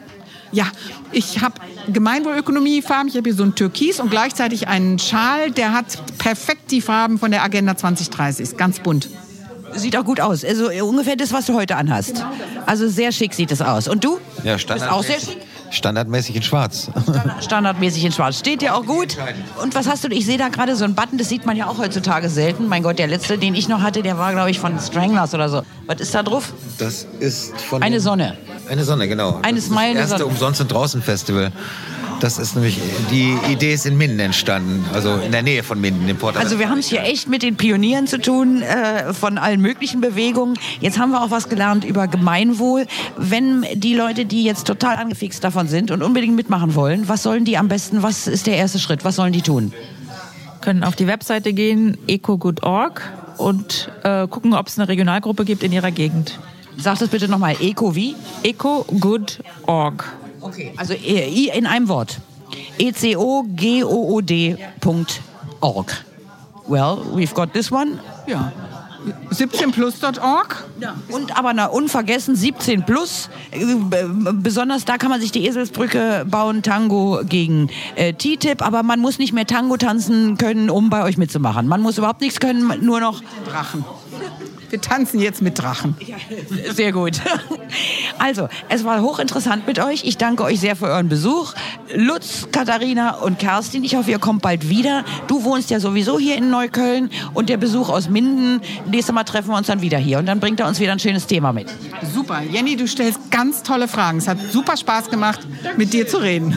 [0.52, 0.66] Ja,
[1.12, 1.54] ich habe
[1.92, 3.08] Gemeinwohlökonomie-Farben.
[3.08, 7.18] Ich habe hier so ein Türkis und gleichzeitig einen Schal, der hat perfekt die Farben
[7.18, 8.42] von der Agenda 2030.
[8.42, 9.08] Ist ganz bunt.
[9.74, 10.44] Sieht auch gut aus.
[10.44, 12.24] Also äh, ungefähr das, was du heute anhast.
[12.66, 13.88] Also sehr schick sieht es aus.
[13.88, 14.18] Und du?
[14.44, 15.38] Ja, Bist auch sehr schick.
[15.70, 16.90] standardmäßig in Schwarz.
[17.40, 18.38] Standardmäßig in Schwarz.
[18.38, 19.16] Steht dir auch gut.
[19.62, 20.08] Und was hast du?
[20.08, 22.66] Ich sehe da gerade so einen Button, das sieht man ja auch heutzutage selten.
[22.68, 25.48] Mein Gott, der letzte, den ich noch hatte, der war, glaube ich, von Stranglers oder
[25.48, 25.62] so.
[25.86, 26.52] Was ist da drauf?
[26.78, 28.36] Das ist von Eine Sonne.
[28.70, 29.40] Eine Sonne, genau.
[29.42, 30.26] Eine das Das erste Sonne.
[30.26, 31.50] Umsonst und Draußen Festival.
[32.20, 32.78] Das ist nämlich,
[33.10, 36.36] die Idee ist in Minden entstanden, also in der Nähe von Minden, im Port.
[36.36, 40.00] Also wir haben es hier echt mit den Pionieren zu tun, äh, von allen möglichen
[40.00, 40.56] Bewegungen.
[40.80, 42.86] Jetzt haben wir auch was gelernt über Gemeinwohl.
[43.16, 47.44] Wenn die Leute, die jetzt total angefixt davon sind und unbedingt mitmachen wollen, was sollen
[47.44, 49.72] die am besten, was ist der erste Schritt, was sollen die tun?
[50.60, 53.02] Können auf die Webseite gehen, ecogood.org
[53.38, 56.38] und äh, gucken, ob es eine Regionalgruppe gibt in ihrer Gegend.
[56.80, 58.16] Sag das bitte nochmal, Eco wie?
[58.42, 60.04] ecogood.org.
[60.40, 60.72] Okay.
[60.76, 62.20] Also äh, I in einem Wort.
[62.78, 63.24] E-C-O-G-O-O-D.org.
[66.66, 67.98] Well, we've got this one.
[68.26, 68.52] Ja.
[69.32, 70.64] 17plus.org.
[71.10, 73.28] Und aber na, unvergessen 17 plus.
[73.50, 73.64] Äh,
[74.32, 78.62] Besonders da kann man sich die Eselsbrücke bauen, Tango gegen äh, TTIP.
[78.62, 81.66] Aber man muss nicht mehr Tango tanzen können, um bei euch mitzumachen.
[81.66, 83.84] Man muss überhaupt nichts können, nur noch Drachen.
[84.70, 85.96] Wir tanzen jetzt mit Drachen.
[86.72, 87.20] Sehr gut.
[88.18, 90.04] Also, es war hochinteressant mit euch.
[90.04, 91.54] Ich danke euch sehr für euren Besuch.
[91.94, 95.04] Lutz, Katharina und Kerstin, ich hoffe, ihr kommt bald wieder.
[95.26, 98.60] Du wohnst ja sowieso hier in Neukölln und der Besuch aus Minden.
[98.86, 100.98] Nächstes Mal treffen wir uns dann wieder hier und dann bringt er uns wieder ein
[101.00, 101.68] schönes Thema mit.
[102.14, 102.42] Super.
[102.42, 104.18] Jenny, du stellst ganz tolle Fragen.
[104.18, 105.40] Es hat super Spaß gemacht,
[105.76, 106.56] mit dir zu reden.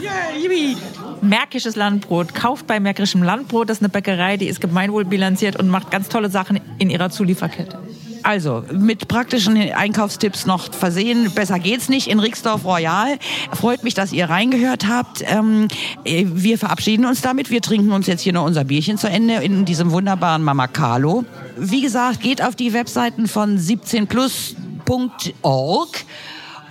[1.20, 2.34] Märkisches Landbrot.
[2.34, 3.68] Kauft bei Märkischem Landbrot.
[3.68, 7.78] Das ist eine Bäckerei, die ist gemeinwohlbilanziert und macht ganz tolle Sachen in ihrer Zulieferkette.
[8.24, 11.30] Also, mit praktischen Einkaufstipps noch versehen.
[11.34, 13.18] Besser geht's nicht in Rixdorf Royal.
[13.52, 15.22] Freut mich, dass ihr reingehört habt.
[15.26, 15.68] Ähm,
[16.04, 17.50] äh, wir verabschieden uns damit.
[17.50, 21.26] Wir trinken uns jetzt hier noch unser Bierchen zu Ende in diesem wunderbaren Mama Carlo.
[21.58, 25.88] Wie gesagt, geht auf die Webseiten von 17plus.org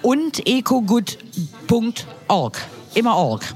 [0.02, 2.58] und ecogood.org.
[2.96, 3.54] Immer org.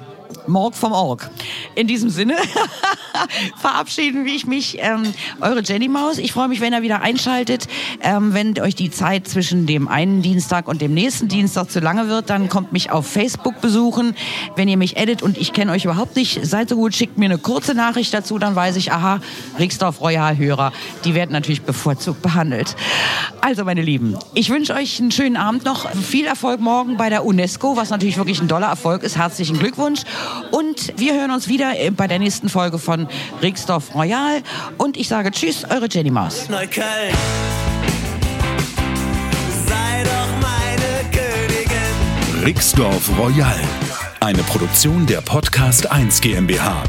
[0.48, 1.30] Morg vom Org.
[1.76, 2.36] In diesem Sinne
[3.58, 6.18] verabschieden ich mich, ähm, eure Jenny Maus.
[6.18, 7.68] Ich freue mich, wenn ihr wieder einschaltet.
[8.02, 12.08] Ähm, wenn euch die Zeit zwischen dem einen Dienstag und dem nächsten Dienstag zu lange
[12.08, 14.16] wird, dann kommt mich auf Facebook besuchen.
[14.56, 17.26] Wenn ihr mich edit und ich kenne euch überhaupt nicht, seid so gut, schickt mir
[17.26, 19.20] eine kurze Nachricht dazu, dann weiß ich, aha,
[19.60, 20.72] Rixdorf Royal Hörer,
[21.06, 22.76] die werden natürlich bevorzugt behandelt.
[23.42, 25.90] Also, meine Lieben, ich wünsche euch einen schönen Abend noch.
[25.92, 29.18] Viel Erfolg morgen bei der UNESCO, was natürlich wirklich ein doller Erfolg ist.
[29.18, 30.02] Herzlichen Glückwunsch.
[30.52, 33.08] Und wir hören uns wieder äh, bei der nächsten Folge von
[33.42, 34.42] Rixdorf Royal.
[34.78, 36.50] Und ich sage Tschüss, eure Jenny Maus.
[36.50, 37.14] Neukölln.
[39.68, 42.44] Sei doch meine Königin.
[42.44, 43.60] Rixdorf Royal.
[44.20, 46.84] Eine Produktion der Podcast 1 GmbH.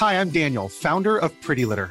[0.00, 1.90] Hi, I'm Daniel, founder of Pretty Litter.